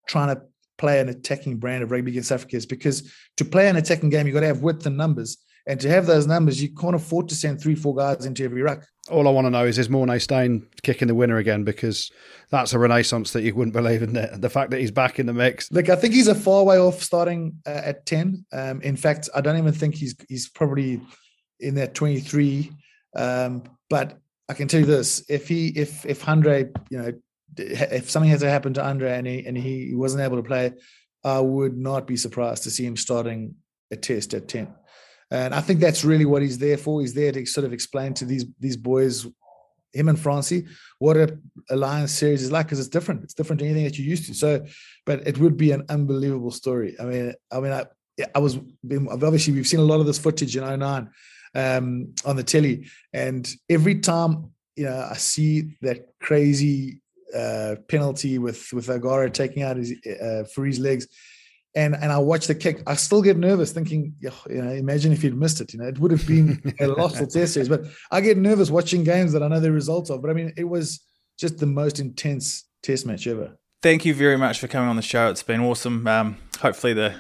[0.06, 0.42] trying to
[0.78, 4.26] play an attacking brand of rugby against Africa is because to play an attacking game,
[4.26, 5.38] you've got to have width and numbers.
[5.68, 8.62] And to have those numbers, you can't afford to send three, four guys into every
[8.62, 8.86] ruck.
[9.10, 12.10] All I want to know is is Morné Steyn kicking the winner again because
[12.50, 14.40] that's a renaissance that you wouldn't believe in it.
[14.40, 15.70] The fact that he's back in the mix.
[15.70, 18.46] Look, I think he's a far way off starting uh, at ten.
[18.50, 21.02] Um, in fact, I don't even think he's he's probably
[21.60, 22.72] in that twenty three.
[23.14, 27.12] Um, but I can tell you this: if he if if Andre, you know,
[27.58, 30.72] if something has to happen to Andre and he and he wasn't able to play,
[31.24, 33.56] I would not be surprised to see him starting
[33.90, 34.74] a test at ten.
[35.30, 37.00] And I think that's really what he's there for.
[37.00, 39.26] He's there to sort of explain to these these boys,
[39.92, 40.66] him and Francie,
[40.98, 41.38] what a
[41.70, 43.24] alliance series is like because it's different.
[43.24, 44.34] It's different to anything that you're used to.
[44.34, 44.64] So,
[45.04, 46.96] but it would be an unbelievable story.
[46.98, 47.84] I mean, I mean, I,
[48.34, 48.58] I was
[49.10, 51.10] obviously we've seen a lot of this footage in 09
[51.54, 57.02] um, on the telly, and every time you know I see that crazy
[57.36, 61.06] uh, penalty with with O'Gara taking out his uh, for his legs
[61.78, 65.22] and and I watch the kick, I still get nervous thinking, you know, imagine if
[65.22, 65.72] he'd missed it.
[65.72, 67.68] You know, it would have been a loss for test series.
[67.68, 70.20] But I get nervous watching games that I know the results of.
[70.20, 71.00] But I mean, it was
[71.38, 73.56] just the most intense test match ever.
[73.80, 75.30] Thank you very much for coming on the show.
[75.30, 76.04] It's been awesome.
[76.08, 77.14] Um, hopefully the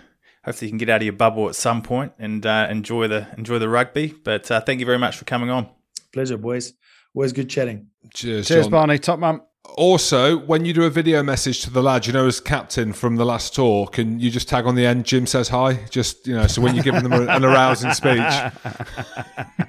[0.44, 3.28] hopefully you can get out of your bubble at some point and uh, enjoy the
[3.38, 4.12] enjoy the rugby.
[4.24, 5.68] But uh, thank you very much for coming on.
[6.12, 6.72] Pleasure, boys.
[7.14, 7.88] Always good chatting.
[8.12, 8.70] Cheers, Cheers, John.
[8.72, 8.98] Barney.
[8.98, 9.40] Top man.
[9.76, 13.16] Also, when you do a video message to the lad, you know, as captain from
[13.16, 15.74] the last tour, can you just tag on the end, Jim says hi?
[15.90, 18.18] Just, you know, so when you're giving them an arousing speech.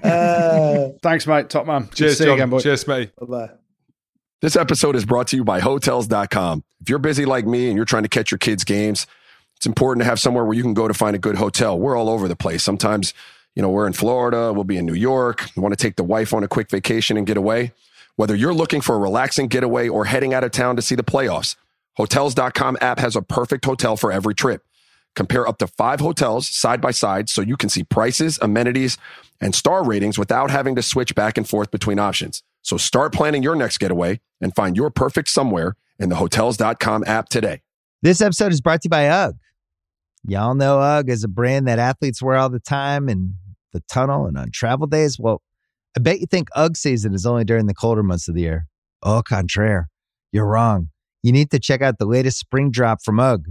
[0.03, 1.49] Uh, Thanks, mate.
[1.49, 1.81] Top man.
[1.83, 2.37] Good to Cheers, see you John.
[2.37, 2.59] again, boy.
[2.59, 3.11] Cheers, mate.
[3.19, 3.49] bye bye.
[4.41, 6.63] This episode is brought to you by Hotels.com.
[6.81, 9.05] If you're busy like me and you're trying to catch your kids' games,
[9.57, 11.77] it's important to have somewhere where you can go to find a good hotel.
[11.77, 12.63] We're all over the place.
[12.63, 13.13] Sometimes,
[13.55, 15.49] you know, we're in Florida, we'll be in New York.
[15.55, 17.73] You want to take the wife on a quick vacation and get away?
[18.19, 21.05] Whether you're looking for a relaxing getaway or heading out of town to see the
[21.05, 21.55] playoffs,
[21.95, 24.65] Hotels.com app has a perfect hotel for every trip.
[25.15, 28.97] Compare up to five hotels side by side so you can see prices, amenities,
[29.39, 32.43] and star ratings without having to switch back and forth between options.
[32.61, 37.29] So start planning your next getaway and find your perfect somewhere in the Hotels.com app
[37.29, 37.61] today.
[38.01, 39.37] This episode is brought to you by UGG.
[40.27, 43.35] Y'all know UGG is a brand that athletes wear all the time in
[43.71, 45.17] the tunnel and on travel days.
[45.17, 45.41] Well,
[45.97, 48.67] I bet you think UGG season is only during the colder months of the year.
[49.03, 49.89] Au contraire,
[50.31, 50.89] you're wrong.
[51.23, 53.45] You need to check out the latest spring drop from UGG.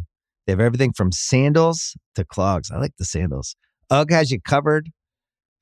[0.46, 2.70] They have everything from sandals to clogs.
[2.70, 3.56] I like the sandals.
[3.90, 4.90] UGG has you covered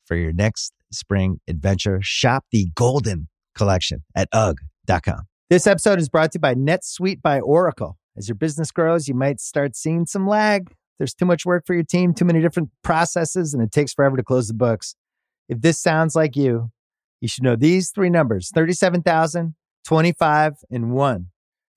[0.04, 1.98] for your next spring adventure.
[2.02, 5.22] Shop the Golden Collection at UGG.com.
[5.48, 7.96] This episode is brought to you by NetSuite by Oracle.
[8.16, 10.72] As your business grows, you might start seeing some lag.
[10.98, 14.16] There's too much work for your team, too many different processes, and it takes forever
[14.16, 14.94] to close the books.
[15.48, 16.70] If this sounds like you,
[17.20, 21.26] you should know these three numbers 37,000, 25, and 1.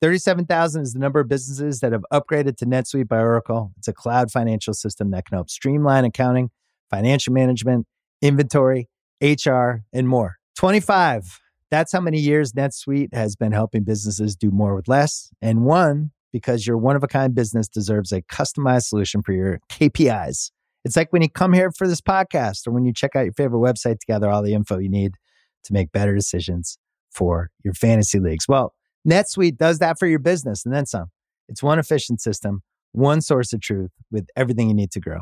[0.01, 3.73] 37,000 is the number of businesses that have upgraded to NetSuite by Oracle.
[3.77, 6.51] It's a cloud financial system that can help streamline accounting,
[6.89, 7.85] financial management,
[8.21, 8.87] inventory,
[9.21, 10.37] HR, and more.
[10.55, 11.39] 25,
[11.69, 15.31] that's how many years NetSuite has been helping businesses do more with less.
[15.41, 19.59] And one, because your one of a kind business deserves a customized solution for your
[19.69, 20.51] KPIs.
[20.85, 23.33] It's like when you come here for this podcast or when you check out your
[23.33, 25.13] favorite website to gather all the info you need
[25.65, 26.77] to make better decisions
[27.11, 28.45] for your fantasy leagues.
[28.47, 28.73] Well,
[29.07, 31.07] NetSuite does that for your business and then some.
[31.47, 32.61] It's one efficient system,
[32.91, 35.21] one source of truth with everything you need to grow.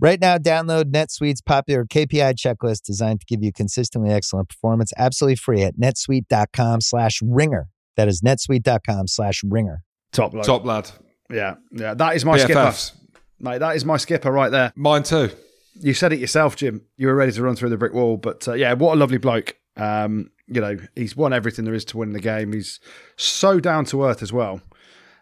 [0.00, 5.36] Right now, download NetSuite's popular KPI checklist designed to give you consistently excellent performance absolutely
[5.36, 7.68] free at netsuite.com slash ringer.
[7.96, 9.82] That is netsuite.com slash ringer.
[10.12, 10.44] Top bloke.
[10.46, 10.90] Top lad.
[11.30, 11.94] Yeah, yeah.
[11.94, 12.92] That is my skipper, BFFs.
[13.40, 13.58] Mate.
[13.58, 14.72] That is my skipper right there.
[14.76, 15.30] Mine too.
[15.80, 16.82] You said it yourself, Jim.
[16.96, 19.18] You were ready to run through the brick wall, but uh, yeah, what a lovely
[19.18, 19.56] bloke.
[19.76, 22.52] Um, you know, he's won everything there is to win in the game.
[22.52, 22.80] He's
[23.16, 24.60] so down to earth as well.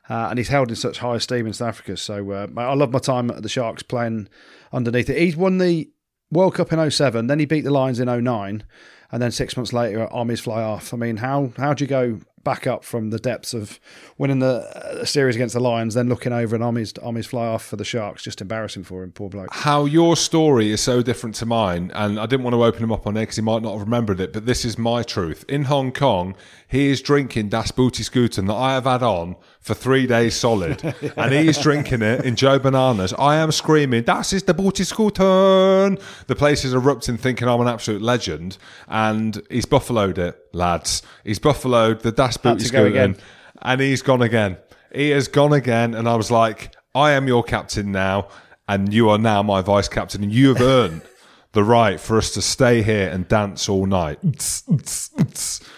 [0.09, 1.97] Uh, and he's held in such high esteem in South Africa.
[1.97, 4.29] So uh, I love my time at the Sharks playing
[4.73, 5.19] underneath it.
[5.19, 5.91] He's won the
[6.31, 8.65] World Cup in 07, then he beat the Lions in 09,
[9.13, 10.93] and then six months later, armies fly off.
[10.93, 13.81] I mean, how how do you go back up from the depths of
[14.17, 17.67] winning the uh, series against the Lions, then looking over and armies armies fly off
[17.67, 18.23] for the Sharks?
[18.23, 19.53] Just embarrassing for him, poor bloke.
[19.53, 22.93] How your story is so different to mine, and I didn't want to open him
[22.93, 25.45] up on it because he might not have remembered it, but this is my truth.
[25.49, 26.37] In Hong Kong,
[26.69, 30.83] he is drinking Das Booty Scooten that I have had on for three days solid,
[31.17, 33.13] and he is drinking it in Joe Bananas.
[33.19, 35.99] I am screaming, Das is the Booty Scooten!
[36.27, 38.59] The place is erupting, thinking I'm an absolute legend,
[38.89, 41.03] and he's buffaloed it, lads.
[41.25, 43.17] He's buffaloed the Das Booty Scooten,
[43.63, 44.57] and he's gone again.
[44.93, 48.29] He has gone again, and I was like, I am your captain now,
[48.67, 51.03] and you are now my vice captain, and you have earned
[51.53, 54.19] the right for us to stay here and dance all night.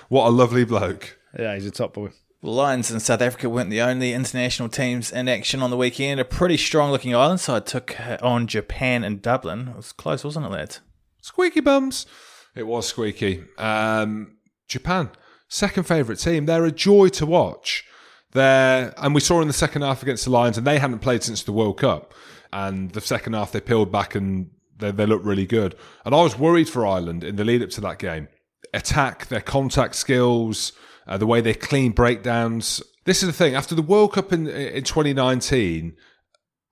[0.09, 1.19] What a lovely bloke.
[1.39, 2.11] Yeah, he's a top boy.
[2.41, 6.21] Well, Lions in South Africa weren't the only international teams in action on the weekend.
[6.21, 9.69] A pretty strong looking Ireland side took on Japan and Dublin.
[9.69, 10.81] It was close, wasn't it, lads?
[11.21, 12.07] Squeaky bums.
[12.55, 13.45] It was squeaky.
[13.59, 14.37] Um,
[14.69, 15.11] Japan,
[15.49, 16.47] second favourite team.
[16.47, 17.85] They're a joy to watch.
[18.33, 21.23] They're, and we saw in the second half against the Lions, and they hadn't played
[21.23, 22.15] since the World Cup.
[22.53, 25.75] And the second half, they peeled back and they, they looked really good.
[26.05, 28.29] And I was worried for Ireland in the lead up to that game.
[28.75, 30.73] Attack, their contact skills,
[31.07, 32.83] uh, the way they clean breakdowns.
[33.05, 33.55] This is the thing.
[33.55, 35.97] After the World Cup in, in 2019,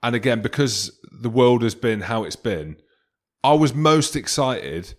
[0.03, 2.76] and again, because the world has been how it's been,
[3.43, 4.95] I was most excited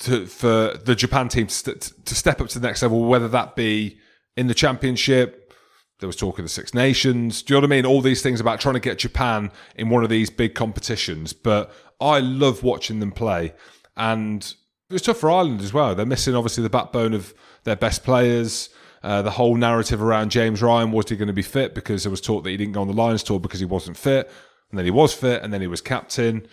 [0.00, 3.28] to, for the Japan team to, st- to step up to the next level, whether
[3.28, 3.98] that be
[4.36, 5.52] in the championship.
[5.98, 7.42] There was talk of the Six Nations.
[7.42, 7.86] Do you know what I mean?
[7.86, 11.32] All these things about trying to get Japan in one of these big competitions.
[11.32, 13.54] But I love watching them play.
[13.96, 14.54] And
[14.88, 15.94] it was tough for Ireland as well.
[15.94, 17.34] They're missing, obviously, the backbone of
[17.64, 18.68] their best players.
[19.02, 22.10] Uh, the whole narrative around James Ryan was he going to be fit because there
[22.10, 24.30] was talk that he didn't go on the Lions tour because he wasn't fit.
[24.70, 26.46] and then he was fit, and then he was captain.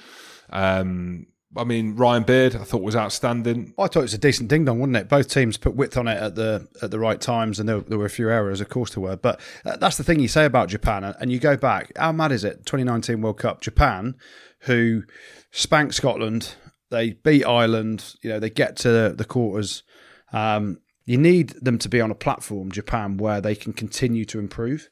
[0.51, 3.73] Um, I mean, Ryan Baird, I thought was outstanding.
[3.77, 5.09] I thought it was a decent ding dong, wasn't it?
[5.09, 7.97] Both teams put width on it at the at the right times, and there, there
[7.97, 9.15] were a few errors, of course, there were.
[9.15, 11.91] But uh, that's the thing you say about Japan, and you go back.
[11.95, 12.65] How mad is it?
[12.65, 14.15] 2019 World Cup, Japan,
[14.61, 15.03] who
[15.51, 16.55] spanked Scotland,
[16.93, 18.15] they beat Ireland.
[18.21, 19.83] You know, they get to the quarters.
[20.31, 24.39] Um, you need them to be on a platform, Japan, where they can continue to
[24.39, 24.89] improve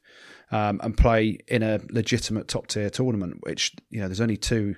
[0.50, 3.38] um, and play in a legitimate top tier tournament.
[3.40, 4.74] Which you know, there's only two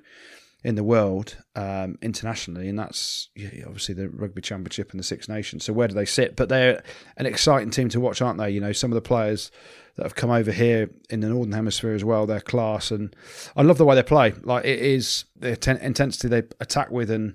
[0.64, 3.28] in the world um, internationally, and that's
[3.66, 5.64] obviously the Rugby Championship and the Six Nations.
[5.64, 6.36] So where do they sit?
[6.36, 6.82] But they're
[7.18, 8.50] an exciting team to watch, aren't they?
[8.50, 9.50] You know, some of the players
[9.96, 13.14] that have come over here in the Northern Hemisphere as well, their class, and
[13.54, 14.32] I love the way they play.
[14.42, 17.34] Like it is the ten- intensity they attack with, and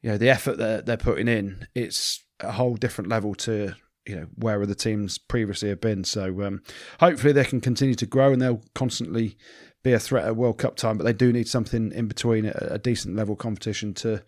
[0.00, 1.66] you know the effort that they're putting in.
[1.74, 3.74] It's a whole different level to
[4.06, 6.04] you know where other teams previously have been.
[6.04, 6.62] So um,
[7.00, 9.36] hopefully they can continue to grow, and they'll constantly
[9.82, 12.68] be a threat at World Cup time, but they do need something in between a,
[12.72, 14.22] a decent level competition to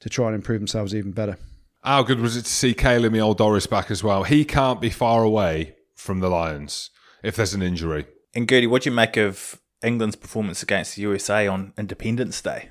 [0.00, 1.38] to try and improve themselves even better.
[1.82, 4.24] How good was it to see Caelan Miolidoris back as well?
[4.24, 6.90] He can't be far away from the Lions
[7.22, 8.06] if there's an injury.
[8.34, 12.70] And Gertie, what do you make of England's performance against the USA on Independence Day?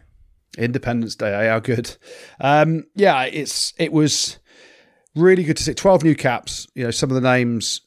[0.57, 1.49] Independence Day, eh?
[1.49, 1.95] how good?
[2.39, 4.39] Um, yeah, it's it was
[5.15, 5.73] really good to see.
[5.73, 6.67] Twelve new caps.
[6.75, 7.81] You know, some of the names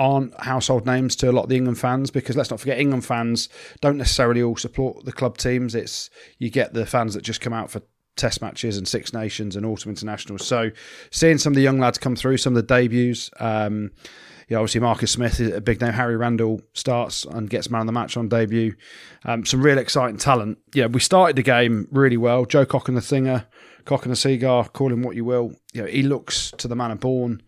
[0.00, 3.04] aren't household names to a lot of the England fans because let's not forget England
[3.04, 3.50] fans
[3.82, 5.74] don't necessarily all support the club teams.
[5.74, 7.82] It's you get the fans that just come out for
[8.16, 10.46] test matches and Six Nations and autumn internationals.
[10.46, 10.70] So
[11.10, 13.30] seeing some of the young lads come through, some of the debuts.
[13.38, 13.92] Um,
[14.48, 15.92] yeah, obviously Marcus Smith is a big name.
[15.92, 18.74] Harry Randall starts and gets man of the match on debut.
[19.24, 20.58] Um, some real exciting talent.
[20.74, 22.46] Yeah, we started the game really well.
[22.46, 23.46] Joe Cocken the Thinger,
[23.84, 25.52] Cocken the Cigar, call him what you will.
[25.74, 27.42] You know, he looks to the man of born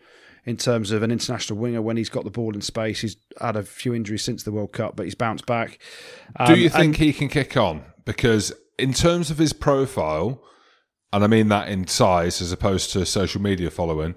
[0.45, 3.01] in terms of an international winger when he's got the ball in space.
[3.01, 5.79] He's had a few injuries since the World Cup, but he's bounced back.
[6.37, 7.85] Um, Do you think he can kick on?
[8.05, 10.43] Because in terms of his profile,
[11.13, 14.15] and I mean that in size as opposed to social media following,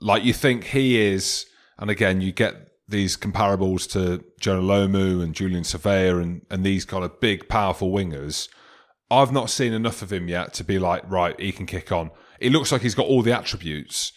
[0.00, 1.46] like you think he is,
[1.78, 2.54] and again, you get
[2.88, 7.90] these comparables to Jonah Lomu and Julian Savea and, and these kind of big, powerful
[7.92, 8.48] wingers.
[9.10, 12.10] I've not seen enough of him yet to be like, right, he can kick on.
[12.40, 14.12] It looks like he's got all the attributes,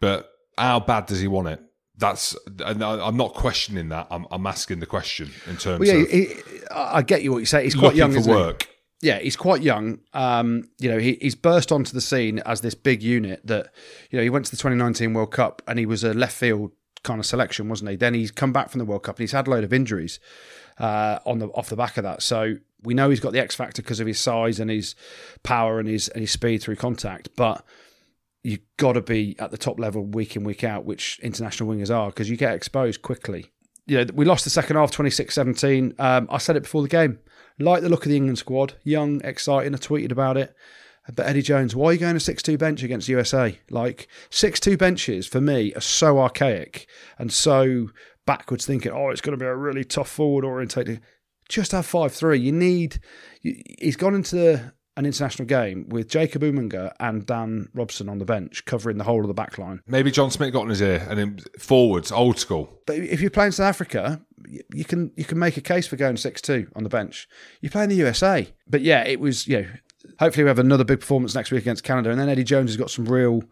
[0.00, 1.60] but how bad does he want it?
[1.96, 4.08] That's and I'm not questioning that.
[4.10, 6.10] I'm, I'm asking the question in terms well, yeah, of.
[6.10, 6.28] He,
[6.72, 7.62] I get you what you say.
[7.62, 8.64] He's quite young for work.
[8.64, 8.68] He?
[9.08, 10.00] Yeah, he's quite young.
[10.12, 13.72] Um, you know, he, he's burst onto the scene as this big unit that,
[14.10, 16.72] you know, he went to the 2019 World Cup and he was a left field
[17.02, 17.96] kind of selection, wasn't he?
[17.96, 20.18] Then he's come back from the World Cup and he's had a load of injuries
[20.78, 22.22] uh, on the off the back of that.
[22.22, 24.94] So we know he's got the X factor because of his size and his
[25.42, 27.64] power and his and his speed through contact, but
[28.44, 31.92] you've got to be at the top level week in, week out, which international wingers
[31.92, 33.46] are, because you get exposed quickly.
[33.86, 35.94] You know, we lost the second half 26 17.
[35.98, 37.18] Um, I said it before the game.
[37.58, 39.74] Like the look of the England squad, young, exciting.
[39.74, 40.54] I tweeted about it.
[41.14, 43.58] But Eddie Jones, why are you going to 6 2 bench against USA?
[43.70, 46.88] Like, 6 2 benches for me are so archaic
[47.18, 47.90] and so
[48.26, 51.02] backwards thinking, oh, it's going to be a really tough forward orientated.
[51.48, 52.38] Just have 5 3.
[52.38, 53.00] You need.
[53.42, 58.64] He's gone into an international game with Jacob Umaga and Dan Robson on the bench
[58.64, 59.80] covering the whole of the back line.
[59.86, 62.80] Maybe John Smit got in his ear and then forwards, old school.
[62.86, 64.22] But if you're playing South Africa,
[64.72, 67.28] you can you can make a case for going six two on the bench.
[67.60, 69.68] You're playing the USA, but yeah, it was you know.
[70.20, 72.76] Hopefully, we have another big performance next week against Canada, and then Eddie Jones has
[72.76, 73.42] got some real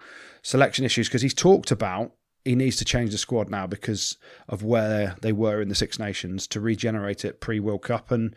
[0.43, 2.13] selection issues because he's talked about
[2.45, 4.17] he needs to change the squad now because
[4.49, 8.35] of where they were in the Six Nations to regenerate it pre World Cup and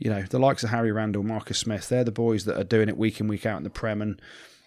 [0.00, 2.88] you know, the likes of Harry Randall, Marcus Smith, they're the boys that are doing
[2.88, 4.00] it week in, week out in the Prem.
[4.00, 4.20] And,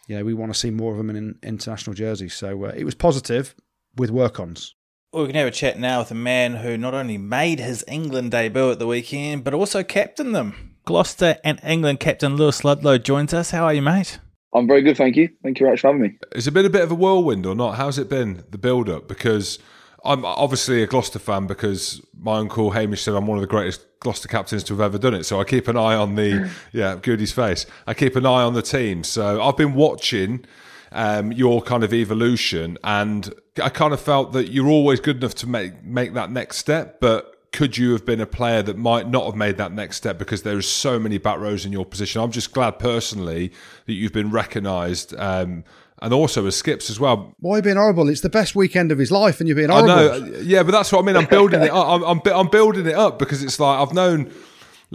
[0.07, 2.35] you know, we want to see more of them in international jerseys.
[2.35, 3.55] So uh, it was positive
[3.97, 4.75] with work ons.
[5.11, 7.83] Well, we can have a chat now with a man who not only made his
[7.87, 10.77] England debut at the weekend, but also captained them.
[10.85, 13.51] Gloucester and England captain Lewis Ludlow joins us.
[13.51, 14.19] How are you, mate?
[14.53, 15.29] I'm very good, thank you.
[15.41, 16.17] Thank you very much for having me.
[16.33, 17.75] It's a been a bit of a whirlwind or not?
[17.75, 19.07] How's it been, the build up?
[19.07, 19.57] Because
[20.05, 23.85] I'm obviously a Gloucester fan because my uncle Hamish said I'm one of the greatest
[23.99, 25.23] Gloucester captains to have ever done it.
[25.23, 27.65] So I keep an eye on the yeah, Goody's face.
[27.87, 29.03] I keep an eye on the team.
[29.03, 30.45] So I've been watching
[30.91, 35.35] um, your kind of evolution, and I kind of felt that you're always good enough
[35.35, 37.29] to make make that next step, but.
[37.53, 40.41] Could you have been a player that might not have made that next step because
[40.41, 42.19] there are so many back rows in your position?
[42.19, 43.51] I'm just glad personally
[43.85, 45.63] that you've been recognised um,
[46.03, 47.33] and also as skips as well.
[47.39, 48.09] Why being horrible?
[48.09, 49.91] It's the best weekend of his life, and you're being horrible.
[49.91, 51.15] I know, yeah, but that's what I mean.
[51.15, 51.71] I'm building it.
[51.71, 51.87] Up.
[51.87, 54.31] I'm, I'm, I'm building it up because it's like I've known.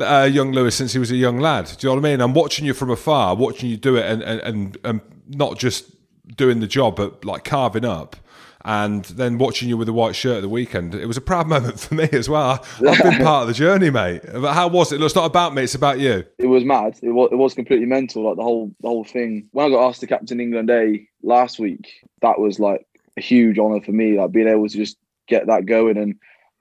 [0.00, 1.64] Uh, young Lewis since he was a young lad.
[1.66, 2.20] Do you know what I mean?
[2.20, 5.90] I'm watching you from afar, watching you do it, and and and, and not just
[6.36, 8.14] doing the job, but like carving up.
[8.64, 11.46] And then watching you with the white shirt at the weekend, it was a proud
[11.54, 12.64] moment for me as well.
[12.86, 14.22] I've been part of the journey, mate.
[14.32, 14.98] But how was it?
[14.98, 16.24] Look, It's not about me; it's about you.
[16.38, 16.98] It was mad.
[17.02, 18.24] It was, it was completely mental.
[18.24, 19.48] Like the whole the whole thing.
[19.52, 21.88] When I got asked to captain England A last week,
[22.22, 22.86] that was like
[23.16, 24.18] a huge honour for me.
[24.18, 24.96] Like being able to just
[25.28, 26.16] get that going, and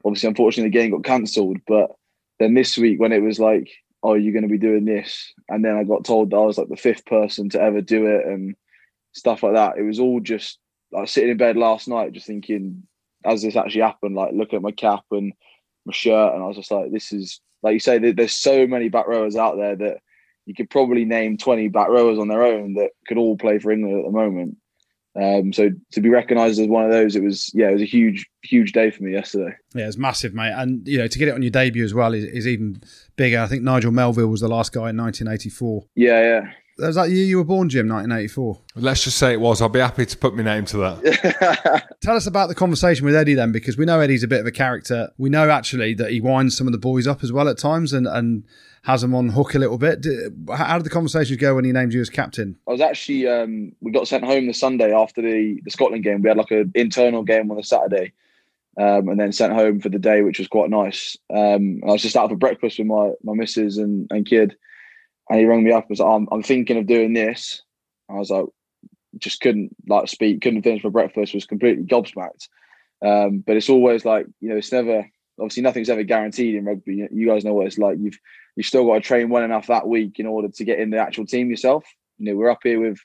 [0.05, 1.57] obviously, unfortunately, the game got cancelled.
[1.67, 1.91] But
[2.39, 3.69] then this week, when it was like,
[4.03, 6.57] "Oh, you're going to be doing this," and then I got told that I was
[6.57, 8.55] like the fifth person to ever do it, and
[9.13, 9.77] stuff like that.
[9.77, 10.59] It was all just
[10.95, 12.83] I was sitting in bed last night, just thinking,
[13.25, 15.33] as this actually happened, like looking at my cap and
[15.85, 18.89] my shirt, and I was just like, this is like you say, there's so many
[18.89, 19.97] back rowers out there that
[20.45, 23.71] you could probably name 20 back rowers on their own that could all play for
[23.71, 24.57] England at the moment.
[25.19, 27.85] Um, so to be recognised as one of those, it was yeah, it was a
[27.85, 29.55] huge, huge day for me yesterday.
[29.73, 30.53] Yeah, it's massive, mate.
[30.55, 32.81] And you know, to get it on your debut as well is, is even
[33.15, 33.39] bigger.
[33.39, 35.85] I think Nigel Melville was the last guy in 1984.
[35.95, 36.51] Yeah, yeah.
[36.79, 37.87] Was that year you were born, Jim?
[37.87, 38.61] 1984.
[38.75, 39.61] Let's just say it was.
[39.61, 41.97] I'll be happy to put my name to that.
[42.01, 44.45] Tell us about the conversation with Eddie then, because we know Eddie's a bit of
[44.45, 45.09] a character.
[45.17, 47.93] We know actually that he winds some of the boys up as well at times
[47.93, 48.43] and and
[48.83, 50.05] has them on hook a little bit.
[50.55, 52.57] How did the conversations go when he named you as captain?
[52.67, 56.21] I was actually um, we got sent home the Sunday after the the Scotland game.
[56.21, 58.13] We had like an internal game on the Saturday.
[58.79, 61.17] Um, and then sent home for the day, which was quite nice.
[61.33, 64.55] Um, I was just out for breakfast with my my missus and, and kid,
[65.29, 67.61] and he rang me up and was like, I'm, I'm thinking of doing this.
[68.09, 68.45] I was like,
[69.17, 72.47] just couldn't like speak, couldn't finish my breakfast, was completely gobsmacked.
[73.05, 75.05] Um, but it's always like, you know, it's never
[75.39, 77.07] obviously nothing's ever guaranteed in rugby.
[77.11, 77.97] You guys know what it's like.
[77.99, 78.17] You've
[78.55, 80.97] you've still got to train well enough that week in order to get in the
[80.97, 81.83] actual team yourself.
[82.17, 82.99] You know, we're up here with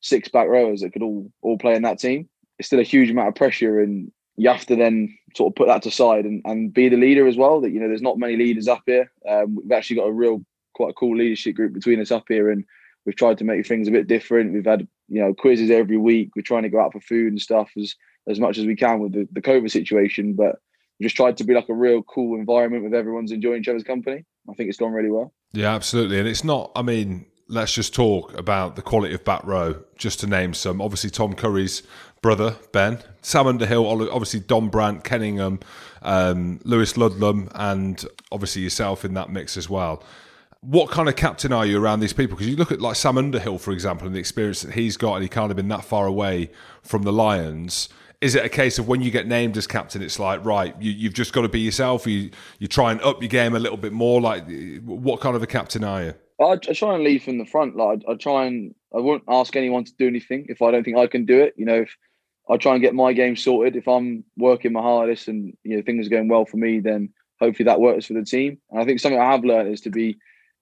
[0.00, 2.28] six back rowers that could all all play in that team.
[2.58, 5.68] It's still a huge amount of pressure and you have to then sort of put
[5.68, 7.60] that to side and, and be the leader as well.
[7.60, 9.10] That you know, there's not many leaders up here.
[9.28, 10.44] Um, we've actually got a real
[10.76, 12.64] quite a cool leadership group between us up here, and
[13.04, 14.52] we've tried to make things a bit different.
[14.52, 16.30] We've had you know quizzes every week.
[16.36, 17.94] We're trying to go out for food and stuff as
[18.28, 20.56] as much as we can with the, the COVID situation, but
[20.98, 23.84] we just tried to be like a real cool environment with everyone's enjoying each other's
[23.84, 24.24] company.
[24.50, 25.32] I think it's gone really well.
[25.52, 26.70] Yeah, absolutely, and it's not.
[26.76, 29.82] I mean, let's just talk about the quality of back row.
[29.96, 31.82] Just to name some, obviously Tom Curry's
[32.20, 35.62] brother Ben, Sam Underhill, obviously Dombrandt, Kenningham,
[36.02, 40.02] um, Lewis Ludlam, and obviously yourself in that mix as well
[40.60, 42.36] what kind of captain are you around these people?
[42.36, 45.14] Because you look at like Sam Underhill, for example, and the experience that he's got,
[45.14, 46.50] and he can't have been that far away
[46.82, 47.88] from the Lions.
[48.20, 51.08] Is it a case of when you get named as captain, it's like right, you,
[51.08, 52.06] have just got to be yourself.
[52.06, 54.20] You you try and up your game a little bit more.
[54.20, 54.44] Like,
[54.84, 56.14] what kind of a captain are you?
[56.40, 57.76] I, I try and lead from the front.
[57.76, 60.84] Like, I, I, try and I won't ask anyone to do anything if I don't
[60.84, 61.54] think I can do it.
[61.56, 61.96] You know, if
[62.48, 65.82] I try and get my game sorted, if I'm working my hardest and you know
[65.82, 68.58] things are going well for me, then hopefully that works for the team.
[68.70, 70.16] And I think something I have learned is to be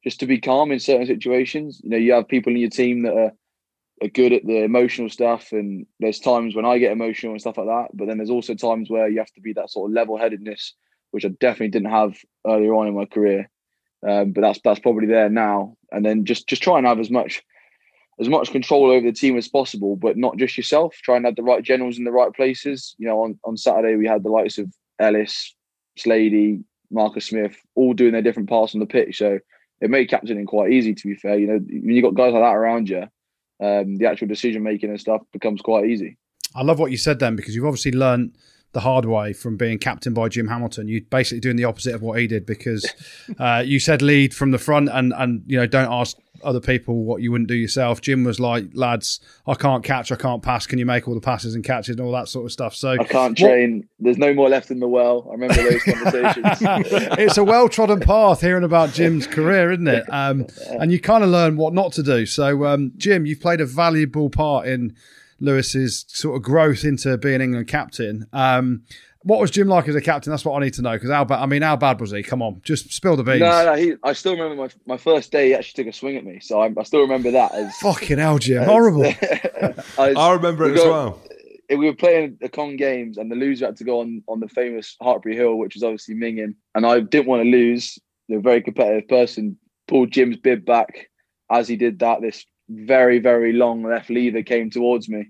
[0.04, 1.80] just to be calm in certain situations.
[1.82, 3.32] You know, you have people in your team that are,
[4.02, 7.56] are good at the emotional stuff, and there's times when I get emotional and stuff
[7.56, 7.88] like that.
[7.94, 10.74] But then there's also times where you have to be that sort of level headedness,
[11.10, 13.50] which I definitely didn't have earlier on in my career.
[14.06, 15.76] Um, but that's that's probably there now.
[15.90, 17.42] And then just just try and have as much
[18.20, 20.94] as much control over the team as possible, but not just yourself.
[21.02, 22.94] Try and have the right generals in the right places.
[22.98, 25.54] You know, on, on Saturday we had the likes of Ellis,
[25.98, 29.18] Slady, Marcus Smith, all doing their different parts on the pitch.
[29.18, 29.38] So
[29.84, 30.94] it made captaining quite easy.
[30.94, 33.02] To be fair, you know, when you got guys like that around you,
[33.60, 36.16] um, the actual decision making and stuff becomes quite easy.
[36.54, 38.34] I love what you said then because you've obviously learned
[38.72, 40.88] the hard way from being captain by Jim Hamilton.
[40.88, 42.90] You're basically doing the opposite of what he did because
[43.38, 47.04] uh, you said lead from the front and and you know don't ask other people
[47.04, 48.00] what you wouldn't do yourself.
[48.00, 50.66] Jim was like, lads, I can't catch, I can't pass.
[50.66, 52.74] Can you make all the passes and catches and all that sort of stuff?
[52.74, 53.76] So I can't train.
[53.76, 55.26] What, There's no more left in the well.
[55.28, 56.58] I remember those conversations.
[57.18, 60.04] it's a well trodden path hearing about Jim's career, isn't it?
[60.08, 62.26] Um, and you kind of learn what not to do.
[62.26, 64.94] So, um, Jim, you've played a valuable part in
[65.40, 68.26] Lewis's sort of growth into being England captain.
[68.32, 68.82] Um,
[69.24, 70.30] what was Jim like as a captain?
[70.30, 70.92] That's what I need to know.
[70.92, 71.40] Because how bad?
[71.40, 72.22] I mean, how bad was he?
[72.22, 73.40] Come on, just spill the beans.
[73.40, 73.74] No, no.
[73.74, 75.48] He, I still remember my, my first day.
[75.48, 78.18] He actually took a swing at me, so I, I still remember that as fucking
[78.18, 78.62] hell, Jim.
[78.62, 79.04] As, Horrible.
[79.60, 81.20] as, I remember it as well.
[81.70, 84.40] Eh, we were playing the con games, and the loser had to go on on
[84.40, 87.98] the famous Hartpury Hill, which was obviously Mingin, and I didn't want to lose.
[88.28, 89.58] The very competitive person
[89.88, 91.10] pulled Jim's bib back
[91.50, 92.20] as he did that.
[92.20, 95.26] This very very long left lever came towards me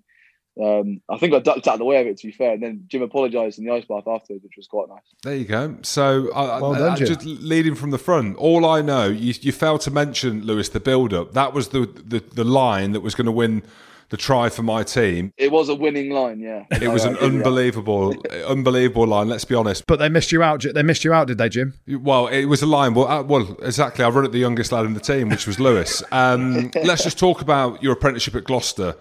[0.62, 2.52] um, I think I ducked out of the way of it, to be fair.
[2.52, 5.02] And then Jim apologised in the ice bath afterwards, which was quite nice.
[5.22, 5.76] There you go.
[5.82, 9.80] So, I, well done, just leading from the front, all I know, you, you failed
[9.82, 11.32] to mention, Lewis, the build up.
[11.32, 13.62] That was the, the, the line that was going to win
[14.10, 15.32] the try for my team.
[15.36, 16.64] It was a winning line, yeah.
[16.70, 18.14] It was an unbelievable,
[18.46, 19.28] unbelievable line.
[19.28, 19.86] Let's be honest.
[19.88, 20.64] But they missed you out.
[20.72, 21.74] They missed you out, did they, Jim?
[21.88, 22.94] Well, it was a line.
[22.94, 24.04] Well, uh, well, exactly.
[24.04, 26.02] I run at the youngest lad in the team, which was Lewis.
[26.12, 28.94] Um, let's just talk about your apprenticeship at Gloucester.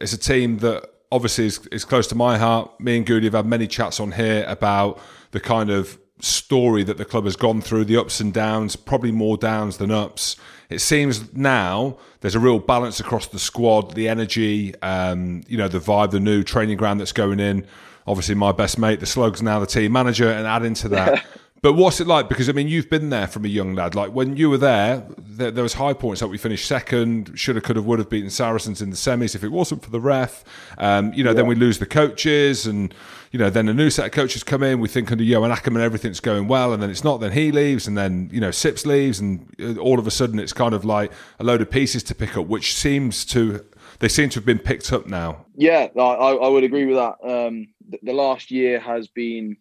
[0.00, 2.78] It's a team that obviously is, is close to my heart.
[2.80, 5.00] Me and Goody have had many chats on here about
[5.32, 9.10] the kind of story that the club has gone through, the ups and downs, probably
[9.10, 10.36] more downs than ups.
[10.68, 15.68] It seems now there's a real balance across the squad, the energy, um, you know,
[15.68, 17.66] the vibe, the new training ground that's going in.
[18.06, 21.24] Obviously, my best mate, the Slug's now the team manager, and add into that.
[21.62, 22.28] But what's it like?
[22.28, 23.94] Because I mean, you've been there from a young lad.
[23.94, 26.22] Like when you were there, there, there was high points.
[26.22, 29.34] Like we finished second, should have, could have, would have beaten Saracens in the semis
[29.34, 30.44] if it wasn't for the ref.
[30.78, 31.36] Um, you know, yeah.
[31.36, 32.94] then we lose the coaches, and
[33.32, 34.80] you know, then a new set of coaches come in.
[34.80, 37.18] We think under Johan Ackermann everything's going well, and then it's not.
[37.18, 40.38] Then he leaves, and then you know Sips leaves, and uh, all of a sudden
[40.38, 43.64] it's kind of like a load of pieces to pick up, which seems to
[43.98, 45.46] they seem to have been picked up now.
[45.56, 47.16] Yeah, I, I would agree with that.
[47.22, 47.68] Um,
[48.02, 49.56] the last year has been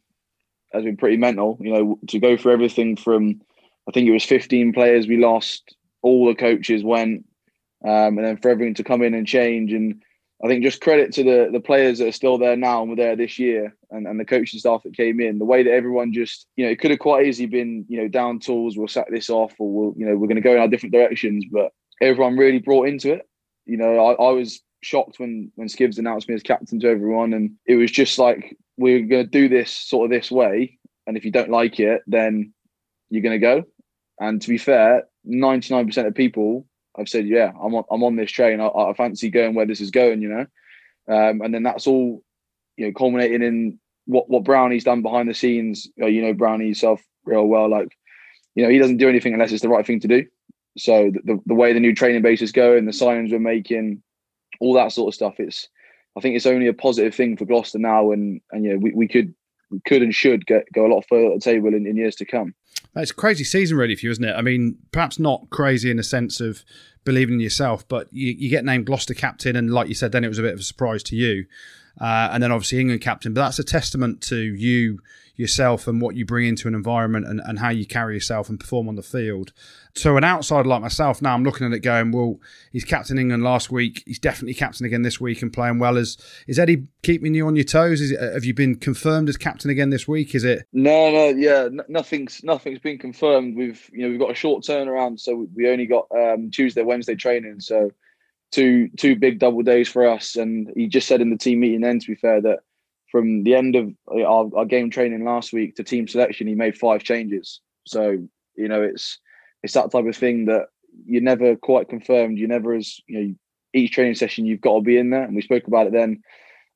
[0.76, 1.57] has been pretty mental.
[1.59, 3.41] You know, to go through everything from
[3.88, 7.26] I think it was 15 players we lost, all the coaches went,
[7.84, 9.73] um, and then for everything to come in and change.
[9.73, 10.01] And
[10.43, 12.95] I think just credit to the the players that are still there now and were
[12.95, 15.39] there this year, and, and the coaching staff that came in.
[15.39, 18.07] The way that everyone just, you know, it could have quite easily been, you know,
[18.07, 18.78] down tools.
[18.78, 20.93] We'll sack this off, or we'll, you know, we're going to go in our different
[20.93, 21.45] directions.
[21.51, 21.71] But
[22.01, 23.28] everyone really brought into it.
[23.65, 27.34] You know, I, I was shocked when when Skivs announced me as captain to everyone,
[27.34, 31.17] and it was just like we're going to do this sort of this way, and
[31.17, 32.53] if you don't like it, then
[33.09, 33.63] you're going to go.
[34.19, 36.65] And to be fair, 99% of people
[36.97, 38.61] have said, yeah, I'm on, I'm on this train.
[38.61, 40.45] I, I fancy going where this is going, you know.
[41.07, 42.23] Um, and then that's all,
[42.78, 45.88] you know, culminating in what what Brownie's done behind the scenes.
[45.97, 47.69] You know, Brownie himself real well.
[47.69, 47.89] Like,
[48.55, 50.26] you know, he doesn't do anything unless it's the right thing to do.
[50.78, 54.01] So the, the, the way the new training base is going, the signings we're making,
[54.59, 55.36] all that sort of stuff.
[55.39, 55.67] It's
[56.18, 59.07] I think it's only a positive thing for Gloucester now, and and yeah, we, we
[59.07, 59.34] could
[59.72, 62.16] we could and should get go a lot further at the table in, in years
[62.16, 62.53] to come.
[62.95, 64.34] It's a crazy season, really, for you, isn't it?
[64.34, 66.63] I mean, perhaps not crazy in the sense of
[67.03, 70.24] believing in yourself, but you, you get named Gloucester captain, and like you said, then
[70.24, 71.45] it was a bit of a surprise to you,
[72.00, 73.34] uh, and then obviously England captain.
[73.34, 75.00] But that's a testament to you
[75.38, 78.60] yourself and what you bring into an environment and, and how you carry yourself and
[78.60, 79.52] perform on the field.
[79.93, 82.39] So, an outsider like myself, now I'm looking at it going, well,
[82.72, 84.04] he's captain England last week.
[84.06, 85.98] He's definitely captain again this week and playing well.
[85.98, 86.18] Is
[86.48, 88.02] is Eddie keeping you on your toes?
[88.02, 90.36] Is it, have you been confirmed as captain again this week?
[90.36, 90.68] Is it?
[90.74, 93.56] No, no, yeah, nothing's nothing's been confirmed.
[93.56, 97.16] We've you know we've got a short turnaround, so we only got um, Tuesday, Wednesday
[97.16, 97.91] training, so
[98.56, 100.36] two two big double days for us.
[100.36, 102.60] And he just said in the team meeting then, to be fair, that
[103.12, 106.56] from the end of uh, our, our game training last week to team selection, he
[106.56, 107.60] made five changes.
[107.86, 109.20] So you know, it's
[109.62, 110.68] it's that type of thing that
[111.06, 112.38] you're never quite confirmed.
[112.38, 113.36] You never as you know
[113.74, 116.22] each training session you've got to be in there, and we spoke about it then.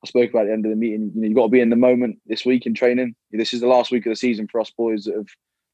[0.04, 1.12] I spoke about at the end of the meeting.
[1.14, 3.16] You know, you've got to be in the moment this week in training.
[3.32, 5.28] This is the last week of the season for us boys that have,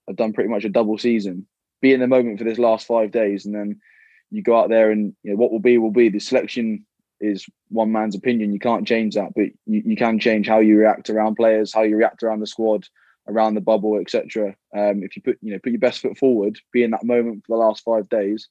[0.07, 1.45] have done pretty much a double season.
[1.79, 3.79] Be in the moment for this last five days, and then
[4.35, 6.09] you go out there and you know what will be will be.
[6.09, 6.85] The selection
[7.19, 8.53] is one man's opinion.
[8.53, 11.83] You can't change that, but you, you can change how you react around players, how
[11.83, 12.87] you react around the squad,
[13.27, 14.55] around the bubble, etc.
[14.75, 17.43] Um, if you put you know put your best foot forward, be in that moment
[17.45, 18.49] for the last five days,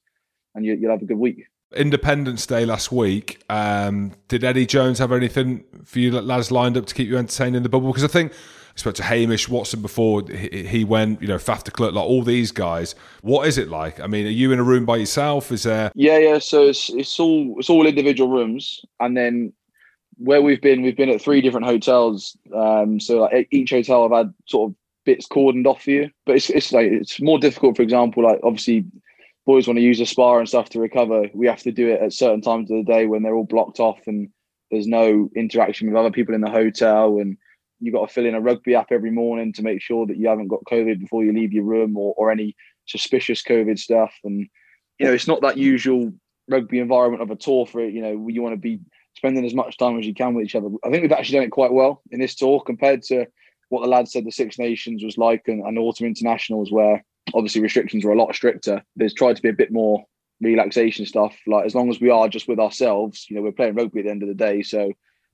[0.53, 1.45] and you, will have a good week.
[1.75, 3.43] Independence Day last week.
[3.49, 7.55] Um, did Eddie Jones have anything for you lads lined up to keep you entertained
[7.55, 7.87] in the bubble?
[7.87, 8.33] Because I think
[8.75, 12.51] I spoke to Hamish Watson before he went, you know, Faf Klerk, like all these
[12.51, 12.93] guys.
[13.21, 14.01] What is it like?
[14.01, 15.49] I mean, are you in a room by yourself?
[15.51, 15.91] Is there?
[15.95, 16.39] Yeah, yeah.
[16.39, 19.53] So it's it's all it's all individual rooms, and then
[20.17, 22.37] where we've been, we've been at three different hotels.
[22.53, 26.35] Um, so like each hotel I've had sort of bits cordoned off for you, but
[26.35, 27.77] it's it's like it's more difficult.
[27.77, 28.85] For example, like obviously
[29.45, 31.29] boys want to use a spa and stuff to recover.
[31.33, 33.79] We have to do it at certain times of the day when they're all blocked
[33.79, 34.29] off and
[34.69, 37.37] there's no interaction with other people in the hotel and
[37.85, 40.27] you've got to fill in a rugby app every morning to make sure that you
[40.27, 42.55] haven't got COVID before you leave your room or, or any
[42.87, 44.13] suspicious COVID stuff.
[44.23, 44.47] And,
[44.99, 46.11] you know, it's not that usual
[46.47, 47.93] rugby environment of a tour for it.
[47.93, 48.79] You know, you want to be
[49.15, 50.69] spending as much time as you can with each other.
[50.83, 53.25] I think we've actually done it quite well in this tour compared to
[53.69, 57.61] what the lads said the Six Nations was like and, and Autumn Internationals, where obviously
[57.61, 58.83] restrictions were a lot stricter.
[58.95, 60.03] There's tried to be a bit more
[60.41, 61.35] relaxation stuff.
[61.47, 64.05] Like as long as we are just with ourselves, you know, we're playing rugby at
[64.05, 64.61] the end of the day.
[64.61, 64.91] So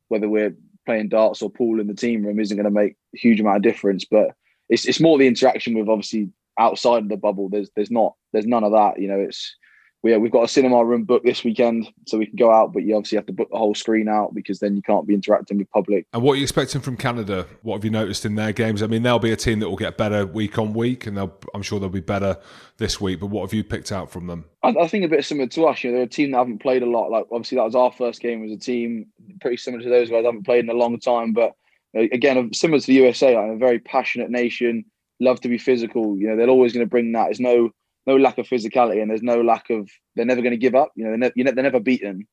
[0.08, 0.56] whether we're
[0.86, 3.58] playing darts or pool in the team room isn't going to make a huge amount
[3.58, 4.06] of difference.
[4.06, 4.34] But
[4.70, 7.50] it's it's more the interaction with obviously outside of the bubble.
[7.50, 9.00] There's there's not there's none of that.
[9.00, 9.56] You know, it's
[10.04, 12.84] we we've got a cinema room booked this weekend, so we can go out, but
[12.84, 15.60] you obviously have to book the whole screen out because then you can't be interacting
[15.60, 16.08] with public.
[16.14, 17.46] And what are you expecting from Canada?
[17.62, 18.82] What have you noticed in their games?
[18.82, 21.38] I mean, they'll be a team that will get better week on week, and they'll,
[21.54, 22.38] I'm sure they'll be better
[22.78, 23.20] this week.
[23.20, 24.46] But what have you picked out from them?
[24.64, 25.84] I, I think a bit similar to us.
[25.84, 27.12] You know, they're a team that haven't played a lot.
[27.12, 29.06] Like obviously, that was our first game as a team.
[29.40, 30.26] Pretty similar to those guys.
[30.26, 31.54] Haven't played in a long time, but
[31.94, 34.86] again, similar to the USA, like a very passionate nation.
[35.20, 36.18] Love to be physical.
[36.18, 37.26] You know, they're always going to bring that.
[37.26, 37.70] There's no
[38.08, 40.92] no lack of physicality and there's no lack of they're never going to give up.
[40.96, 42.28] You know, they're, ne- they're never beaten.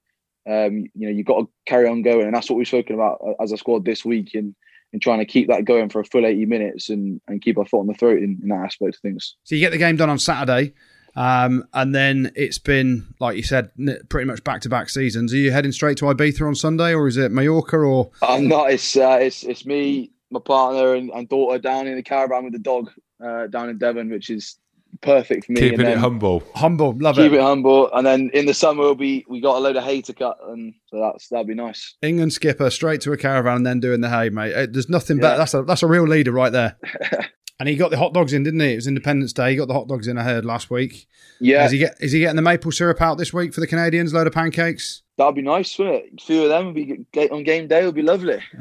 [0.49, 3.21] Um, you know, you've got to carry on going, and that's what we've spoken about
[3.27, 4.55] uh, as a squad this week in
[4.95, 7.67] in trying to keep that going for a full 80 minutes and and keep our
[7.67, 9.37] foot on the throat in, in that aspect of things.
[9.45, 10.73] So you get the game done on Saturday,
[11.17, 13.71] um, and then it's been like you said,
[14.09, 15.35] pretty much back to back seasons.
[15.35, 17.77] Are you heading straight to Ibiza on Sunday, or is it Mallorca?
[17.77, 18.71] Or I'm not.
[18.71, 22.55] It's uh, it's it's me, my partner, and, and daughter down in the caravan with
[22.55, 22.91] the dog
[23.23, 24.57] uh, down in Devon, which is
[25.01, 25.61] perfect for me.
[25.61, 26.43] Keeping and it then humble.
[26.55, 27.29] humble, love Keep it.
[27.31, 29.85] Keep it humble, and then in the summer we'll be we got a load of
[29.85, 31.95] hay to cut, and so that's that'd be nice.
[32.03, 34.73] England skipper straight to a caravan and then doing the hay, mate.
[34.73, 35.39] There's nothing better.
[35.39, 36.77] That's a that's a real leader right there.
[37.61, 38.73] and he got the hot dogs in, didn't he?
[38.73, 39.51] It was Independence Day.
[39.51, 40.19] He got the hot dogs in.
[40.19, 41.07] I heard last week.
[41.41, 43.67] Yeah, Is he get is he getting the maple syrup out this week for the
[43.67, 44.13] Canadians?
[44.13, 45.03] Load of pancakes.
[45.19, 46.13] That'd be nice, wouldn't it?
[46.17, 48.41] A few of them would be on game day would be lovely.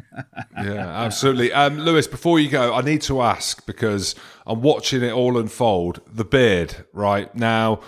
[0.57, 1.53] Yeah, absolutely.
[1.53, 4.15] Um, Lewis, before you go, I need to ask because
[4.47, 6.01] I'm watching it all unfold.
[6.07, 7.81] The beard, right now,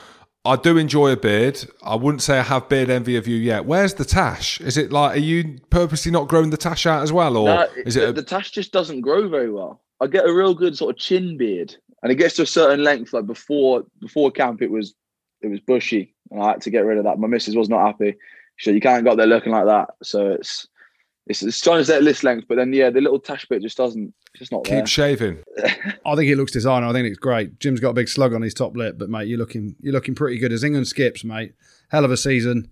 [0.45, 1.67] I do enjoy a beard.
[1.84, 3.65] I wouldn't say I have beard envy of you yet.
[3.65, 4.61] Where's the tash?
[4.61, 7.67] Is it like are you purposely not growing the tash out as well, or No,
[7.86, 8.09] is the, it?
[8.09, 9.82] A, the tash just doesn't grow very well.
[9.99, 12.84] I get a real good sort of chin beard, and it gets to a certain
[12.84, 13.13] length.
[13.13, 14.93] Like before before camp, it was
[15.41, 17.17] it was bushy, and I had to get rid of that.
[17.17, 18.15] My missus was not happy.
[18.60, 20.68] She said, "You can't go up there looking like that." So it's
[21.28, 23.78] it's, it's trying to set list length, but then yeah, the little tash bit just
[23.78, 24.82] doesn't it's just not there.
[24.82, 25.41] keep shaving.
[26.05, 26.88] I think it looks designer.
[26.88, 27.60] I think it's great.
[27.60, 30.16] Jim's got a big slug on his top lip, but mate, you're looking you're looking
[30.16, 31.53] pretty good as England skips, mate.
[31.89, 32.70] Hell of a season.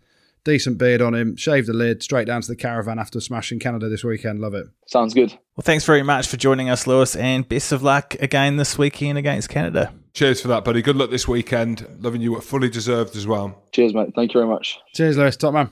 [0.47, 1.35] Decent beard on him.
[1.35, 4.39] Shaved the lid straight down to the caravan after smashing Canada this weekend.
[4.39, 4.65] Love it.
[4.85, 5.31] Sounds good.
[5.31, 9.17] Well, thanks very much for joining us, Lewis, and best of luck again this weekend
[9.17, 9.93] against Canada.
[10.13, 10.81] Cheers for that, buddy.
[10.81, 11.85] Good luck this weekend.
[11.99, 13.61] Loving you, fully deserved as well.
[13.73, 14.13] Cheers, mate.
[14.15, 14.79] Thank you very much.
[14.95, 15.35] Cheers, Lewis.
[15.35, 15.69] Top man.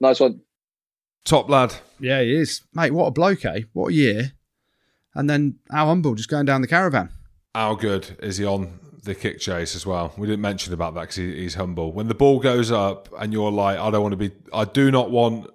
[0.00, 0.40] Nice one.
[1.24, 1.76] Top lad.
[2.00, 2.62] Yeah, he is.
[2.74, 3.60] Mate, what a bloke, eh?
[3.74, 4.32] What a year.
[5.14, 7.10] And then how humble, just going down the caravan.
[7.54, 10.12] How good is he on the kick chase as well?
[10.18, 11.92] We didn't mention about that because he, he's humble.
[11.92, 14.90] When the ball goes up and you're like, I don't want to be, I do
[14.90, 15.48] not want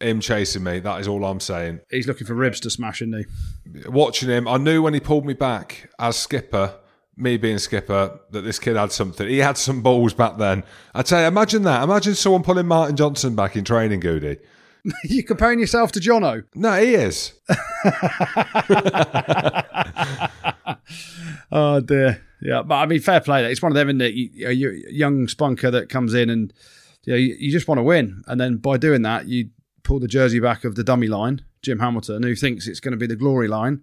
[0.00, 0.80] him chasing me.
[0.80, 1.80] That is all I'm saying.
[1.90, 3.88] He's looking for ribs to smash, isn't he?
[3.88, 6.74] Watching him, I knew when he pulled me back as skipper,
[7.16, 9.28] me being skipper, that this kid had something.
[9.28, 10.64] He had some balls back then.
[10.94, 11.82] I'd say, imagine that.
[11.82, 14.38] Imagine someone pulling Martin Johnson back in training, Goody.
[15.04, 16.44] You're comparing yourself to Jono.
[16.54, 17.34] No, he is.
[21.50, 22.62] Oh dear, yeah.
[22.62, 23.44] But I mean, fair play.
[23.50, 24.14] It's one of them, isn't it?
[24.14, 26.52] You, you're young spunker that comes in and
[27.04, 29.50] you, know, you, you just want to win, and then by doing that, you
[29.82, 32.98] pull the jersey back of the dummy line, Jim Hamilton, who thinks it's going to
[32.98, 33.82] be the glory line,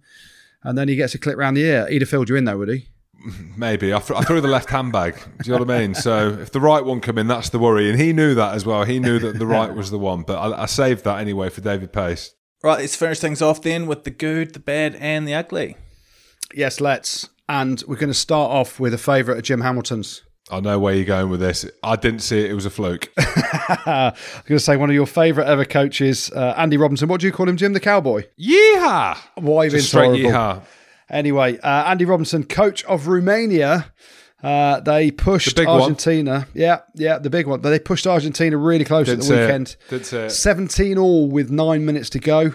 [0.64, 1.88] and then he gets a clip round the ear.
[1.88, 2.88] He'd have filled you in, though, would he?
[3.58, 3.94] Maybe.
[3.94, 5.16] I, th- I threw the left handbag.
[5.16, 5.94] Do you know what I mean?
[5.96, 7.90] So if the right one come in, that's the worry.
[7.90, 8.84] And he knew that as well.
[8.84, 10.24] He knew that the right was the one.
[10.24, 12.34] But I, I saved that anyway for David Pace.
[12.64, 15.78] Right, let's finish things off then with the good, the bad, and the ugly.
[16.54, 17.30] Yes, let's.
[17.48, 20.22] And we're going to start off with a favourite of Jim Hamilton's.
[20.52, 21.66] I know where you're going with this.
[21.84, 22.50] I didn't see it.
[22.50, 23.12] It was a fluke.
[23.86, 24.14] I'm
[24.46, 27.08] going to say one of your favourite ever coaches, uh, Andy Robinson.
[27.08, 27.74] What do you call him, Jim?
[27.74, 28.24] The cowboy.
[28.40, 29.18] Yeehaw!
[29.36, 30.64] Why even straight yeehaw.
[31.10, 33.92] Anyway, uh, Andy Robinson, coach of Romania.
[34.42, 35.82] Uh, they pushed The big one.
[35.82, 36.48] Argentina.
[36.54, 37.60] Yeah, yeah, the big one.
[37.62, 39.42] But they pushed Argentina really close Didn't at the it.
[39.46, 39.76] weekend.
[39.90, 40.30] Didn't see it.
[40.32, 42.54] 17 all with nine minutes to go.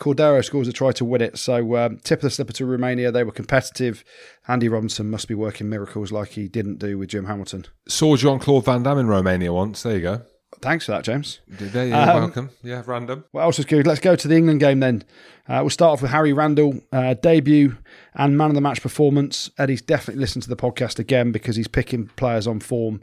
[0.00, 1.38] Cordero scores a try to win it.
[1.38, 3.12] So, um, tip of the slipper to Romania.
[3.12, 4.02] They were competitive.
[4.48, 7.66] Andy Robinson must be working miracles like he didn't do with Jim Hamilton.
[7.86, 9.82] Saw Jean Claude Van Damme in Romania once.
[9.82, 10.22] There you go.
[10.60, 11.40] Thanks for that, James.
[11.46, 12.50] There you Um, welcome.
[12.62, 13.24] Yeah, random.
[13.30, 13.86] What else was good?
[13.86, 15.04] Let's go to the England game then.
[15.48, 17.76] Uh, we'll start off with Harry Randall, uh, debut
[18.14, 19.50] and man of the match performance.
[19.58, 23.00] Eddie's definitely listened to the podcast again because he's picking players on form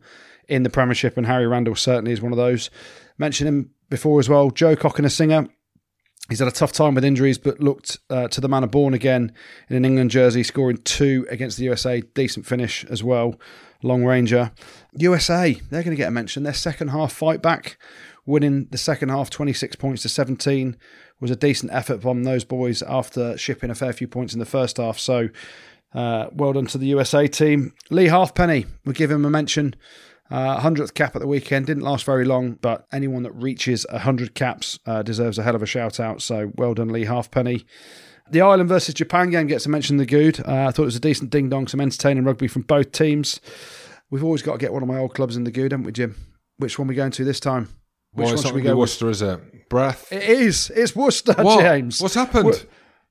[0.47, 2.69] in the Premiership, and Harry Randall certainly is one of those.
[3.17, 4.51] Mentioned him before as well.
[4.51, 5.49] Joe Cokanasiga.
[6.29, 8.93] He's had a tough time with injuries, but looked uh, to the man of born
[8.93, 9.31] again
[9.69, 12.01] in an England jersey, scoring two against the USA.
[12.01, 13.39] Decent finish as well.
[13.81, 14.51] Long Ranger.
[14.93, 16.43] USA, they're going to get a mention.
[16.43, 17.77] Their second half fight back,
[18.25, 20.75] winning the second half 26 points to 17,
[21.19, 24.45] was a decent effort from those boys after shipping a fair few points in the
[24.45, 24.99] first half.
[24.99, 25.29] So
[25.93, 27.73] uh, well done to the USA team.
[27.89, 29.75] Lee Halfpenny, we'll give him a mention.
[30.29, 34.35] Uh, 100th cap at the weekend didn't last very long, but anyone that reaches 100
[34.35, 36.21] caps uh, deserves a hell of a shout out.
[36.21, 37.65] So well done, Lee Halfpenny.
[38.29, 40.39] The Ireland versus Japan game gets a mention in the good.
[40.41, 43.39] Uh, I thought it was a decent ding dong, some entertaining rugby from both teams.
[44.09, 45.91] We've always got to get one of my old clubs in the good, haven't we,
[45.93, 46.15] Jim?
[46.57, 47.69] Which one we going to this time?
[48.11, 48.89] Which Well, one should we going to go with?
[48.89, 49.69] Worcester, is it?
[49.69, 50.11] Breath.
[50.11, 50.69] It is.
[50.75, 51.61] It's Worcester, What?
[51.61, 52.01] James.
[52.01, 52.45] What's happened?
[52.45, 52.65] What-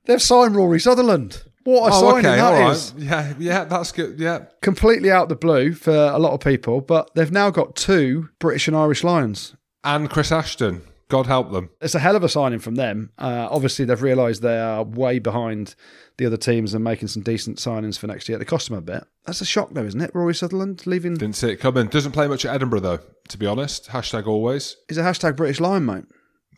[0.05, 1.43] They've signed Rory Sutherland.
[1.69, 2.71] What a Oh, signing okay, that right.
[2.71, 2.93] is.
[2.97, 4.17] Yeah, yeah, that's good.
[4.19, 8.29] Yeah, Completely out the blue for a lot of people, but they've now got two
[8.39, 9.53] British and Irish Lions.
[9.83, 10.81] and Chris Ashton.
[11.09, 11.69] God help them.
[11.81, 13.11] It's a hell of a signing from them.
[13.17, 15.75] Uh, obviously, they've realised they are way behind
[16.17, 18.37] the other teams and making some decent signings for next year.
[18.37, 19.03] They cost them a bit.
[19.25, 20.11] That's a shock, though, isn't it?
[20.13, 21.15] Rory Sutherland leaving.
[21.15, 21.87] Didn't see it coming.
[21.87, 22.99] Doesn't play much at Edinburgh, though,
[23.29, 23.87] to be honest.
[23.89, 24.75] Hashtag always.
[24.89, 26.05] He's a hashtag British Lion, mate.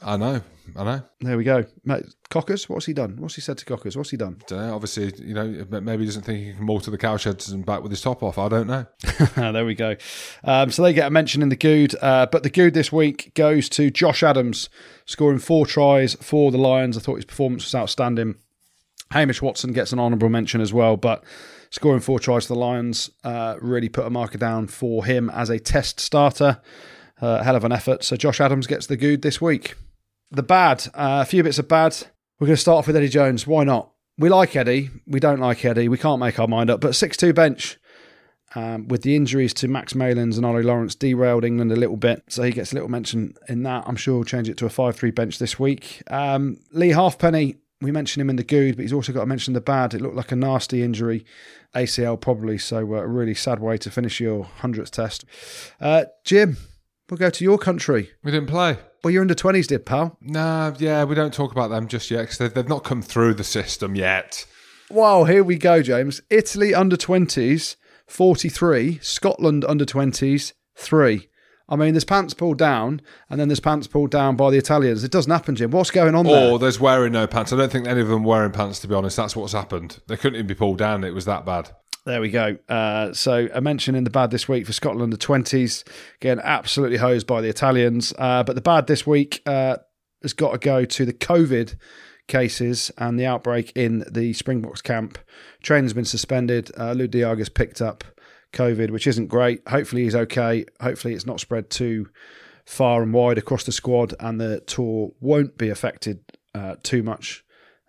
[0.03, 0.41] I know.
[0.75, 1.01] I know.
[1.21, 1.65] There we go.
[1.83, 3.17] Mate, Cockers, what's he done?
[3.17, 3.97] What's he said to Cockers?
[3.97, 4.41] What's he done?
[4.49, 4.75] Know.
[4.75, 7.81] Obviously, you know, maybe he doesn't think he can walk to the cowsheds and back
[7.81, 8.37] with his top off.
[8.37, 8.85] I don't know.
[9.35, 9.95] there we go.
[10.43, 13.33] Um, so they get a mention in the good, uh, but the good this week
[13.35, 14.69] goes to Josh Adams,
[15.05, 16.97] scoring four tries for the Lions.
[16.97, 18.35] I thought his performance was outstanding.
[19.11, 21.23] Hamish Watson gets an honourable mention as well, but
[21.71, 25.49] scoring four tries for the Lions uh, really put a marker down for him as
[25.49, 26.61] a test starter.
[27.21, 28.03] Uh, hell of an effort.
[28.03, 29.75] So Josh Adams gets the good this week.
[30.31, 31.95] The bad, uh, a few bits of bad.
[32.39, 33.47] We're going to start off with Eddie Jones.
[33.47, 33.91] Why not?
[34.17, 34.89] We like Eddie.
[35.07, 35.87] We don't like Eddie.
[35.87, 36.81] We can't make our mind up.
[36.81, 37.77] But 6 2 bench
[38.55, 42.23] um, with the injuries to Max Malins and Ollie Lawrence derailed England a little bit.
[42.29, 43.85] So he gets a little mention in that.
[43.87, 46.03] I'm sure we'll change it to a 5 3 bench this week.
[46.07, 49.53] Um, Lee Halfpenny, we mentioned him in the good, but he's also got to mention
[49.53, 49.93] the bad.
[49.93, 51.25] It looked like a nasty injury,
[51.75, 52.57] ACL probably.
[52.57, 55.25] So uh, a really sad way to finish your 100th test.
[55.79, 56.57] Uh, Jim,
[57.09, 58.11] we'll go to your country.
[58.23, 58.77] We didn't play.
[59.03, 60.17] Well, your under 20s did, pal.
[60.21, 63.35] Nah, yeah, we don't talk about them just yet because they've, they've not come through
[63.35, 64.45] the system yet.
[64.89, 66.21] Wow, here we go, James.
[66.29, 67.75] Italy under 20s,
[68.07, 68.99] 43.
[69.01, 71.29] Scotland under 20s, 3.
[71.71, 75.03] I mean, there's pants pulled down, and then there's pants pulled down by the Italians.
[75.03, 75.69] It doesn't happen, Jim.
[75.69, 76.51] What's going on oh, there?
[76.51, 77.53] Or there's wearing no pants.
[77.53, 79.15] I don't think any of them wearing pants, to be honest.
[79.17, 79.99] That's what's happened.
[80.07, 81.03] They couldn't even be pulled down.
[81.03, 81.69] It was that bad.
[82.05, 82.57] There we go.
[82.67, 85.83] Uh, so a mention in the bad this week for Scotland, the 20s.
[86.21, 88.13] Again, absolutely hosed by the Italians.
[88.17, 89.77] Uh, but the bad this week uh,
[90.21, 91.75] has got to go to the COVID
[92.27, 95.17] cases and the outbreak in the Springboks camp.
[95.61, 96.71] Training's been suspended.
[96.77, 98.03] Uh, Lood de Jager's picked up
[98.53, 99.67] COVID, which isn't great.
[99.67, 100.65] Hopefully he's okay.
[100.79, 102.07] Hopefully it's not spread too
[102.65, 106.23] far and wide across the squad and the tour won't be affected
[106.55, 107.43] uh, too much.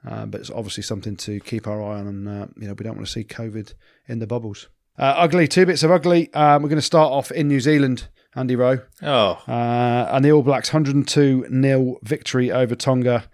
[0.06, 2.84] Uh, but it's obviously something to keep our eye on, and uh, you know we
[2.84, 3.74] don't want to see COVID
[4.08, 4.68] in the bubbles.
[4.98, 6.32] Uh, ugly, two bits of ugly.
[6.34, 8.80] Um, we're going to start off in New Zealand, Andy Rowe.
[9.02, 13.24] Oh, Uh, and the All Blacks 102 nil victory over Tonga.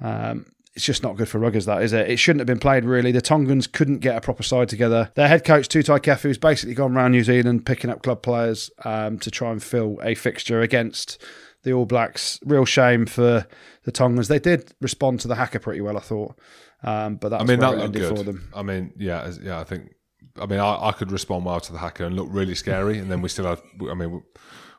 [0.00, 2.08] Um, it's just not good for ruggers, that is it?
[2.08, 3.10] It shouldn't have been played really.
[3.10, 5.10] The Tongans couldn't get a proper side together.
[5.14, 8.70] Their head coach Toutai Kefu has basically gone around New Zealand picking up club players
[8.84, 11.20] um, to try and fill a fixture against
[11.62, 12.38] the All Blacks.
[12.44, 13.46] Real shame for
[13.84, 14.28] the Tongans.
[14.28, 16.38] They did respond to the haka pretty well, I thought.
[16.82, 18.16] Um, but that's I mean, that looked good.
[18.16, 18.48] for them.
[18.54, 19.60] I mean, yeah, yeah.
[19.60, 19.94] I think.
[20.40, 23.10] I mean, I, I could respond well to the haka and look really scary, and
[23.10, 23.58] then we still had.
[23.90, 24.12] I mean,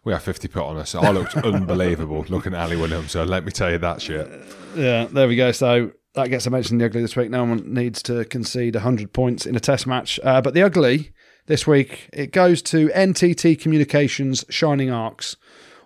[0.04, 0.96] we- had fifty put on us.
[0.96, 3.12] I looked unbelievable looking at Ali Williams.
[3.12, 4.28] So let me tell you that shit.
[4.76, 5.52] Yeah, there we go.
[5.52, 7.30] So that gets a mention in the ugly this week.
[7.30, 10.20] No one needs to concede 100 points in a test match.
[10.24, 11.12] Uh, but the ugly
[11.46, 15.36] this week, it goes to NTT Communications Shining Arcs,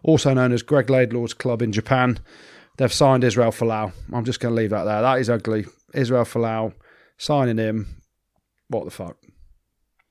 [0.05, 2.19] also known as Greg Laidlaw's club in Japan.
[2.77, 3.91] They've signed Israel Folau.
[4.13, 5.01] I'm just going to leave that there.
[5.01, 5.65] That is ugly.
[5.93, 6.73] Israel Folau
[7.17, 8.01] signing him.
[8.67, 9.17] What the fuck?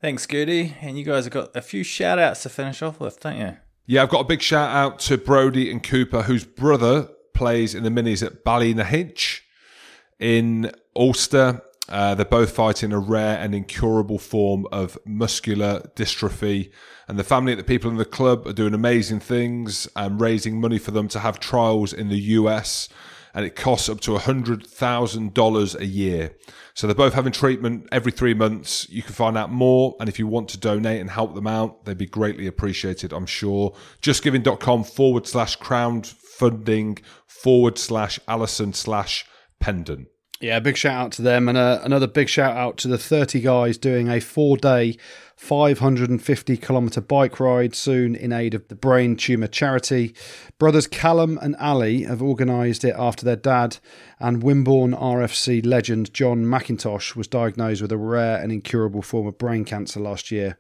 [0.05, 0.77] thanks, Goody.
[0.83, 3.57] And you guys have got a few shout outs to finish off with, don't you?
[3.87, 7.85] Yeah, I've got a big shout out to Brody and Cooper, whose brother plays in
[7.85, 9.41] the minis at Ballynahinch
[10.21, 11.63] in Ulster.
[11.89, 16.71] Uh, they're both fighting a rare and incurable form of muscular dystrophy.
[17.09, 20.79] And the family the people in the club are doing amazing things and raising money
[20.79, 22.89] for them to have trials in the US.
[23.35, 26.37] And it costs up to $100,000 a year.
[26.73, 28.89] So they're both having treatment every three months.
[28.89, 29.97] You can find out more.
[29.99, 33.27] And if you want to donate and help them out, they'd be greatly appreciated, I'm
[33.27, 33.75] sure.
[34.03, 39.27] Justgiving.com forward slash crowdfunding forward slash Allison slash
[39.59, 40.09] pendant.
[40.45, 43.41] Yeah, big shout out to them, and uh, another big shout out to the 30
[43.41, 44.99] guys doing a four day,
[45.37, 50.15] 550 kilometre bike ride soon in aid of the Brain Tumour Charity.
[50.59, 53.79] Brothers Callum and Ali have organised it after their dad
[54.21, 59.39] and Wimborne RFC legend John McIntosh was diagnosed with a rare and incurable form of
[59.39, 60.59] brain cancer last year.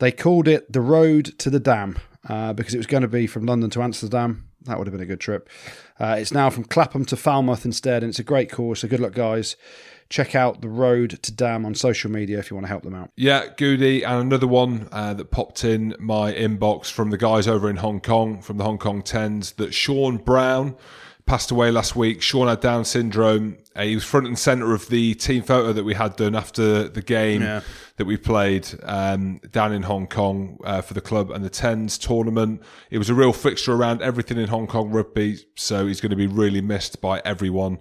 [0.00, 1.98] They called it the Road to the Dam
[2.28, 4.50] uh, because it was going to be from London to Amsterdam.
[4.64, 5.48] That would have been a good trip.
[5.98, 8.80] Uh, it's now from Clapham to Falmouth instead, and it's a great course.
[8.80, 9.56] So good luck, guys.
[10.10, 12.94] Check out the Road to Dam on social media if you want to help them
[12.94, 13.10] out.
[13.16, 17.70] Yeah, Goody, and another one uh, that popped in my inbox from the guys over
[17.70, 20.76] in Hong Kong, from the Hong Kong Tens, that Sean Brown
[21.26, 22.20] passed away last week.
[22.20, 23.56] Sean had Down syndrome.
[23.74, 26.86] Uh, he was front and centre of the team photo that we had done after
[26.88, 27.62] the game Yeah.
[27.96, 31.96] that we played um, down in Hong Kong uh, for the club and the Tens
[31.98, 32.62] tournament.
[32.90, 36.16] It was a real fixture around everything in Hong Kong rugby, so he's going to
[36.16, 37.78] be really missed by everyone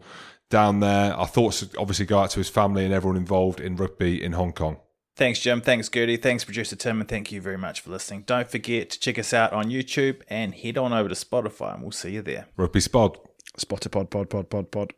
[0.50, 1.14] down there.
[1.14, 4.54] Our thoughts obviously go out to his family and everyone involved in rugby in Hong
[4.54, 4.78] Kong.
[5.16, 5.62] Thanks, Jim.
[5.62, 6.18] Thanks, Gertie.
[6.18, 7.00] Thanks, producer Tim.
[7.00, 8.24] And thank you very much for listening.
[8.26, 11.84] Don't forget to check us out on YouTube and head on over to Spotify, and
[11.84, 12.48] we'll see you there.
[12.58, 13.18] Rugby Spod.
[13.58, 14.94] Spotter pod, pod, pod, pod, pod.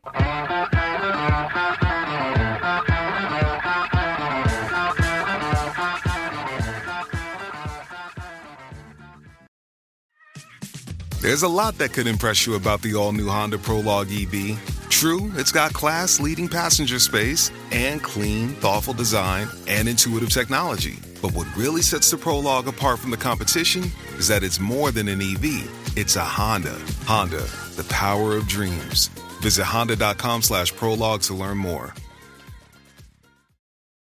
[11.20, 14.58] There's a lot that could impress you about the all new Honda Prologue EV.
[14.88, 20.98] True, it's got class leading passenger space and clean, thoughtful design and intuitive technology.
[21.20, 25.08] But what really sets the Prologue apart from the competition is that it's more than
[25.08, 26.78] an EV, it's a Honda.
[27.04, 27.44] Honda,
[27.76, 29.08] the power of dreams.
[29.40, 31.94] Visit honda.com slash prologue to learn more.